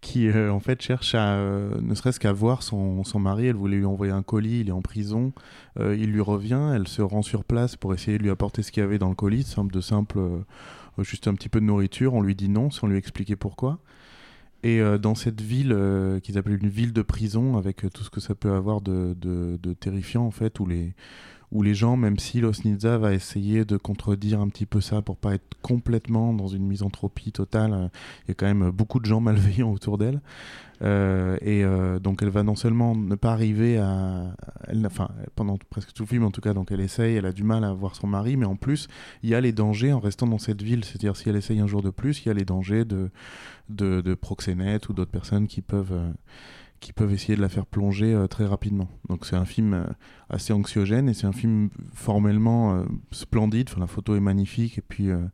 qui 0.00 0.28
euh, 0.28 0.52
en 0.52 0.60
fait 0.60 0.80
cherche 0.82 1.14
à, 1.14 1.34
euh, 1.34 1.80
ne 1.80 1.94
serait-ce 1.94 2.20
qu'à 2.20 2.32
voir 2.32 2.62
son, 2.62 3.02
son 3.02 3.18
mari. 3.18 3.46
Elle 3.46 3.56
voulait 3.56 3.76
lui 3.78 3.84
envoyer 3.84 4.12
un 4.12 4.22
colis, 4.22 4.60
il 4.60 4.68
est 4.68 4.72
en 4.72 4.82
prison, 4.82 5.32
euh, 5.80 5.96
il 5.96 6.12
lui 6.12 6.20
revient, 6.20 6.72
elle 6.74 6.86
se 6.86 7.02
rend 7.02 7.22
sur 7.22 7.44
place 7.44 7.76
pour 7.76 7.92
essayer 7.92 8.16
de 8.16 8.22
lui 8.22 8.30
apporter 8.30 8.62
ce 8.62 8.70
qu'il 8.70 8.82
y 8.82 8.84
avait 8.84 8.98
dans 8.98 9.08
le 9.08 9.14
colis, 9.14 9.42
simple 9.42 9.74
de 9.74 9.80
simple, 9.80 10.18
euh, 10.18 10.38
juste 11.00 11.26
un 11.28 11.34
petit 11.34 11.48
peu 11.48 11.60
de 11.60 11.66
nourriture. 11.66 12.14
On 12.14 12.22
lui 12.22 12.34
dit 12.36 12.48
non 12.48 12.70
sans 12.70 12.86
lui 12.86 12.96
expliquer 12.96 13.36
pourquoi. 13.36 13.80
Et 14.62 14.80
euh, 14.80 14.96
dans 14.96 15.14
cette 15.14 15.40
ville 15.40 15.72
euh, 15.72 16.18
qu'ils 16.20 16.38
appellent 16.38 16.62
une 16.62 16.68
ville 16.70 16.92
de 16.92 17.02
prison, 17.02 17.56
avec 17.56 17.84
euh, 17.84 17.90
tout 17.90 18.02
ce 18.04 18.10
que 18.10 18.20
ça 18.20 18.34
peut 18.34 18.52
avoir 18.52 18.80
de, 18.80 19.14
de, 19.20 19.58
de 19.62 19.72
terrifiant 19.74 20.24
en 20.24 20.30
fait, 20.30 20.60
où 20.60 20.66
les, 20.66 20.94
où 21.52 21.62
les 21.62 21.74
gens, 21.74 21.96
même 21.96 22.18
si 22.18 22.40
Losnitsa 22.40 22.98
va 22.98 23.14
essayer 23.14 23.64
de 23.64 23.76
contredire 23.76 24.40
un 24.40 24.48
petit 24.48 24.66
peu 24.66 24.80
ça 24.80 25.02
pour 25.02 25.16
pas 25.16 25.34
être 25.34 25.56
complètement 25.62 26.32
dans 26.32 26.48
une 26.48 26.66
misanthropie 26.66 27.32
totale, 27.32 27.72
euh, 27.72 27.88
il 28.24 28.28
y 28.28 28.30
a 28.32 28.34
quand 28.34 28.46
même 28.46 28.70
beaucoup 28.70 29.00
de 29.00 29.06
gens 29.06 29.20
malveillants 29.20 29.72
autour 29.72 29.98
d'elle. 29.98 30.20
Euh, 30.82 31.38
et 31.40 31.64
euh, 31.64 31.98
donc 31.98 32.22
elle 32.22 32.28
va 32.28 32.42
non 32.42 32.54
seulement 32.54 32.94
ne 32.94 33.14
pas 33.14 33.32
arriver 33.32 33.78
à, 33.78 34.34
elle, 34.68 34.84
enfin 34.84 35.08
pendant 35.34 35.56
presque 35.70 35.94
tout 35.94 36.02
le 36.02 36.08
film 36.08 36.24
en 36.24 36.30
tout 36.30 36.42
cas, 36.42 36.52
donc 36.52 36.70
elle 36.70 36.80
essaye, 36.80 37.16
elle 37.16 37.24
a 37.24 37.32
du 37.32 37.44
mal 37.44 37.64
à 37.64 37.72
voir 37.72 37.96
son 37.96 38.06
mari, 38.06 38.36
mais 38.36 38.44
en 38.44 38.56
plus 38.56 38.86
il 39.22 39.30
y 39.30 39.34
a 39.34 39.40
les 39.40 39.52
dangers 39.52 39.94
en 39.94 40.00
restant 40.00 40.26
dans 40.26 40.36
cette 40.36 40.60
ville, 40.60 40.84
c'est-à-dire 40.84 41.16
si 41.16 41.30
elle 41.30 41.36
essaye 41.36 41.60
un 41.60 41.66
jour 41.66 41.80
de 41.80 41.88
plus, 41.88 42.22
il 42.22 42.28
y 42.28 42.30
a 42.30 42.34
les 42.34 42.44
dangers 42.44 42.84
de 42.84 43.10
de, 43.70 44.14
proxénètes 44.14 44.90
ou 44.90 44.92
d'autres 44.92 45.10
personnes 45.10 45.46
qui 45.46 45.62
peuvent 45.62 45.98
qui 46.80 46.92
peuvent 46.92 47.12
essayer 47.12 47.36
de 47.36 47.40
la 47.40 47.48
faire 47.48 47.66
plonger 47.66 48.14
euh, 48.14 48.26
très 48.26 48.46
rapidement. 48.46 48.88
Donc 49.08 49.26
c'est 49.26 49.36
un 49.36 49.44
film 49.44 49.74
euh, 49.74 49.84
assez 50.28 50.52
anxiogène 50.52 51.08
et 51.08 51.14
c'est 51.14 51.26
un 51.26 51.32
film 51.32 51.70
formellement 51.94 52.76
euh, 52.76 52.84
splendide. 53.12 53.68
Enfin, 53.70 53.80
la 53.80 53.86
photo 53.86 54.16
est 54.16 54.20
magnifique 54.20 54.78
et 54.78 54.82
puis 54.82 55.08
une 55.08 55.30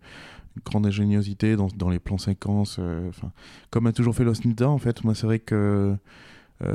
grande 0.65 0.87
ingéniosité 0.87 1.57
dans, 1.57 1.69
dans 1.77 1.91
les 1.91 1.99
plans 1.99 2.19
séquences. 2.19 2.79
Enfin, 3.09 3.33
comme 3.71 3.87
a 3.87 3.93
toujours 3.93 4.15
fait 4.15 4.25
Lost 4.25 4.45
Nita, 4.45 4.69
en 4.69 4.79
fait, 4.79 5.05
moi 5.05 5.15
c'est 5.15 5.27
vrai 5.27 5.39
que 5.39 5.97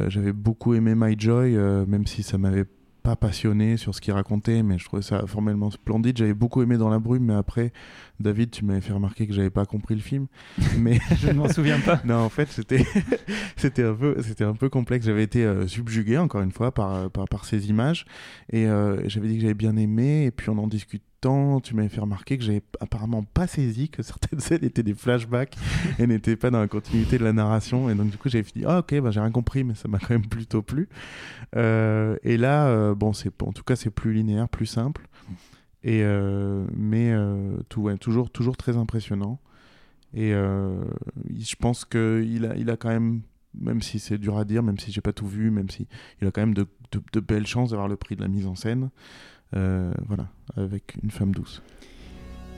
j'avais 0.07 0.33
beaucoup 0.33 0.73
aimé 0.73 0.93
My 0.95 1.15
Joy, 1.17 1.53
même 1.87 2.07
si 2.07 2.23
ça 2.23 2.37
m'avait 2.37 2.65
pas 3.07 3.15
passionné 3.15 3.77
sur 3.77 3.95
ce 3.95 4.01
qu'il 4.01 4.11
racontait, 4.11 4.63
mais 4.63 4.77
je 4.77 4.83
trouvais 4.83 5.01
ça 5.01 5.25
formellement 5.27 5.71
splendide. 5.71 6.17
J'avais 6.17 6.33
beaucoup 6.33 6.61
aimé 6.61 6.77
Dans 6.77 6.89
la 6.89 6.99
brume, 6.99 7.23
mais 7.23 7.35
après, 7.35 7.71
David, 8.19 8.51
tu 8.51 8.65
m'avais 8.65 8.81
fait 8.81 8.91
remarquer 8.91 9.25
que 9.27 9.33
j'avais 9.33 9.49
pas 9.49 9.65
compris 9.65 9.95
le 9.95 10.01
film. 10.01 10.27
Mais 10.77 10.99
Je 11.21 11.29
ne 11.29 11.33
m'en 11.35 11.47
souviens 11.47 11.79
pas. 11.79 12.01
non, 12.03 12.15
en 12.15 12.27
fait, 12.27 12.49
c'était 12.49 12.85
c'était 13.55 13.83
un 13.83 13.93
peu 13.93 14.21
c'était 14.23 14.43
un 14.43 14.55
peu 14.55 14.67
complexe. 14.67 15.05
J'avais 15.05 15.23
été 15.23 15.45
euh, 15.45 15.67
subjugué 15.67 16.17
encore 16.17 16.41
une 16.41 16.51
fois 16.51 16.73
par 16.73 16.95
euh, 16.95 17.07
par, 17.07 17.29
par 17.29 17.45
ces 17.45 17.69
images 17.69 18.05
et 18.51 18.67
euh, 18.67 19.01
j'avais 19.07 19.29
dit 19.29 19.35
que 19.35 19.41
j'avais 19.41 19.53
bien 19.53 19.77
aimé 19.77 20.25
et 20.25 20.31
puis 20.31 20.49
en 20.49 20.57
en 20.57 20.67
tu 21.63 21.75
m'avais 21.75 21.89
fait 21.89 21.99
remarquer 22.01 22.37
que 22.37 22.43
j'avais 22.43 22.63
apparemment 22.79 23.23
pas 23.23 23.47
saisi 23.47 23.89
que 23.89 24.03
certaines 24.03 24.39
scènes 24.47 24.63
étaient 24.63 24.83
des 24.83 24.93
flashbacks 24.93 25.55
et 25.99 26.07
n'étaient 26.07 26.35
pas 26.35 26.49
dans 26.51 26.59
la 26.59 26.67
continuité 26.67 27.17
de 27.17 27.23
la 27.23 27.33
narration 27.33 27.89
et 27.89 27.95
donc 27.95 28.09
du 28.09 28.17
coup 28.17 28.29
j'avais 28.29 28.43
dit 28.43 28.63
ah 28.65 28.79
ok 28.79 28.99
bah 29.01 29.11
j'ai 29.11 29.19
rien 29.19 29.31
compris 29.31 29.63
mais 29.63 29.75
ça 29.75 29.87
m'a 29.87 29.99
quand 29.99 30.11
même 30.11 30.27
plutôt 30.29 30.61
plu. 30.61 30.89
Euh, 31.55 32.17
et 32.23 32.37
là 32.37 32.67
euh, 32.67 32.95
bon 32.95 33.13
c'est 33.13 33.41
en 33.41 33.51
tout 33.51 33.63
cas 33.63 33.75
c'est 33.75 33.89
plus 33.89 34.13
linéaire, 34.13 34.49
plus 34.49 34.65
simple 34.65 35.07
et 35.83 36.01
euh, 36.03 36.65
mais 36.75 37.13
tout 37.69 37.81
ouais, 37.81 37.97
toujours 37.97 38.29
toujours 38.29 38.57
très 38.57 38.77
impressionnant. 38.77 39.39
Et 40.13 40.31
je 40.31 41.55
pense 41.59 41.85
qu'il 41.85 42.45
a, 42.45 42.55
il 42.55 42.69
a 42.69 42.77
quand 42.77 42.89
même, 42.89 43.21
même 43.59 43.81
si 43.81 43.99
c'est 43.99 44.17
dur 44.17 44.37
à 44.37 44.45
dire, 44.45 44.63
même 44.63 44.79
si 44.79 44.91
j'ai 44.91 45.01
pas 45.01 45.13
tout 45.13 45.27
vu, 45.27 45.51
même 45.51 45.69
si 45.69 45.87
il 46.21 46.27
a 46.27 46.31
quand 46.31 46.41
même 46.41 46.53
de- 46.53 46.67
de 47.13 47.19
belles 47.19 47.45
chances 47.45 47.71
d'avoir 47.71 47.87
le 47.87 47.97
prix 47.97 48.15
de 48.15 48.21
la 48.21 48.27
mise 48.27 48.47
en 48.47 48.55
scène. 48.55 48.89
Euh, 49.55 49.91
voilà, 50.07 50.25
avec 50.57 50.95
une 51.01 51.11
femme 51.11 51.31
douce. 51.31 51.61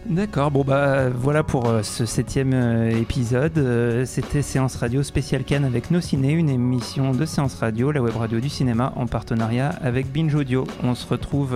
D'accord, 0.05 0.49
bon 0.49 0.63
bah 0.63 1.09
voilà 1.09 1.43
pour 1.43 1.67
euh, 1.67 1.83
ce 1.83 2.05
septième 2.05 2.53
euh, 2.53 2.89
épisode. 2.89 4.05
C'était 4.05 4.41
Séance 4.41 4.77
Radio 4.77 5.03
spéciale 5.03 5.43
Cannes 5.43 5.65
avec 5.65 5.91
Nos 5.91 5.99
Ciné, 5.99 6.31
une 6.31 6.49
émission 6.49 7.11
de 7.11 7.25
Séance 7.25 7.55
Radio, 7.55 7.91
la 7.91 8.01
web 8.01 8.15
radio 8.15 8.39
du 8.39 8.49
cinéma, 8.49 8.93
en 8.95 9.07
partenariat 9.07 9.69
avec 9.81 10.11
Binge 10.11 10.33
Audio. 10.33 10.65
On 10.83 10.95
se 10.95 11.05
retrouve 11.05 11.55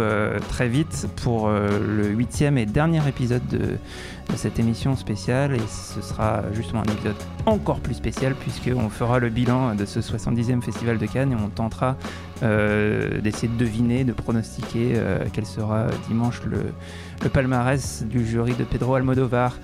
très 0.50 0.68
vite 0.68 1.08
pour 1.24 1.50
le 1.50 2.08
huitième 2.10 2.58
et 2.58 2.66
dernier 2.66 3.08
épisode 3.08 3.48
de, 3.48 3.78
de 4.23 4.23
cette 4.36 4.60
émission 4.60 4.96
spéciale 4.96 5.56
et 5.56 5.62
ce 5.68 6.02
sera 6.02 6.44
justement 6.54 6.82
un 6.82 6.92
épisode 6.92 7.16
encore 7.46 7.80
plus 7.80 7.94
spécial 7.94 8.36
puisqu'on 8.36 8.90
fera 8.90 9.20
le 9.20 9.30
bilan 9.30 9.76
de 9.76 9.86
ce 9.86 10.00
70e 10.00 10.62
Festival 10.62 10.98
de 10.98 11.06
Cannes 11.06 11.32
et 11.32 11.36
on 11.36 11.50
tentera 11.50 11.96
euh, 12.42 13.22
d'essayer 13.22 13.48
de 13.48 13.58
deviner, 13.58 14.04
de 14.04 14.14
pronostiquer 14.14 14.94
euh, 14.96 15.26
quel 15.32 15.46
sera 15.46 15.88
dimanche 16.08 16.42
le, 16.44 16.74
le 17.22 17.30
palmarès 17.30 18.04
du 18.04 18.26
jury 18.26 18.54
de 18.54 18.64
Pedro 18.64 18.96
Almodovar. 18.96 19.58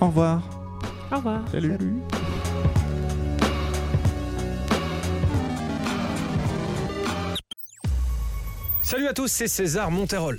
Au 0.00 0.06
revoir. 0.06 0.42
Au 1.12 1.16
revoir. 1.16 1.40
Salut. 1.50 1.76
Salut 8.82 9.06
à 9.06 9.12
tous, 9.12 9.28
c'est 9.28 9.48
César 9.48 9.90
Monterol. 9.90 10.38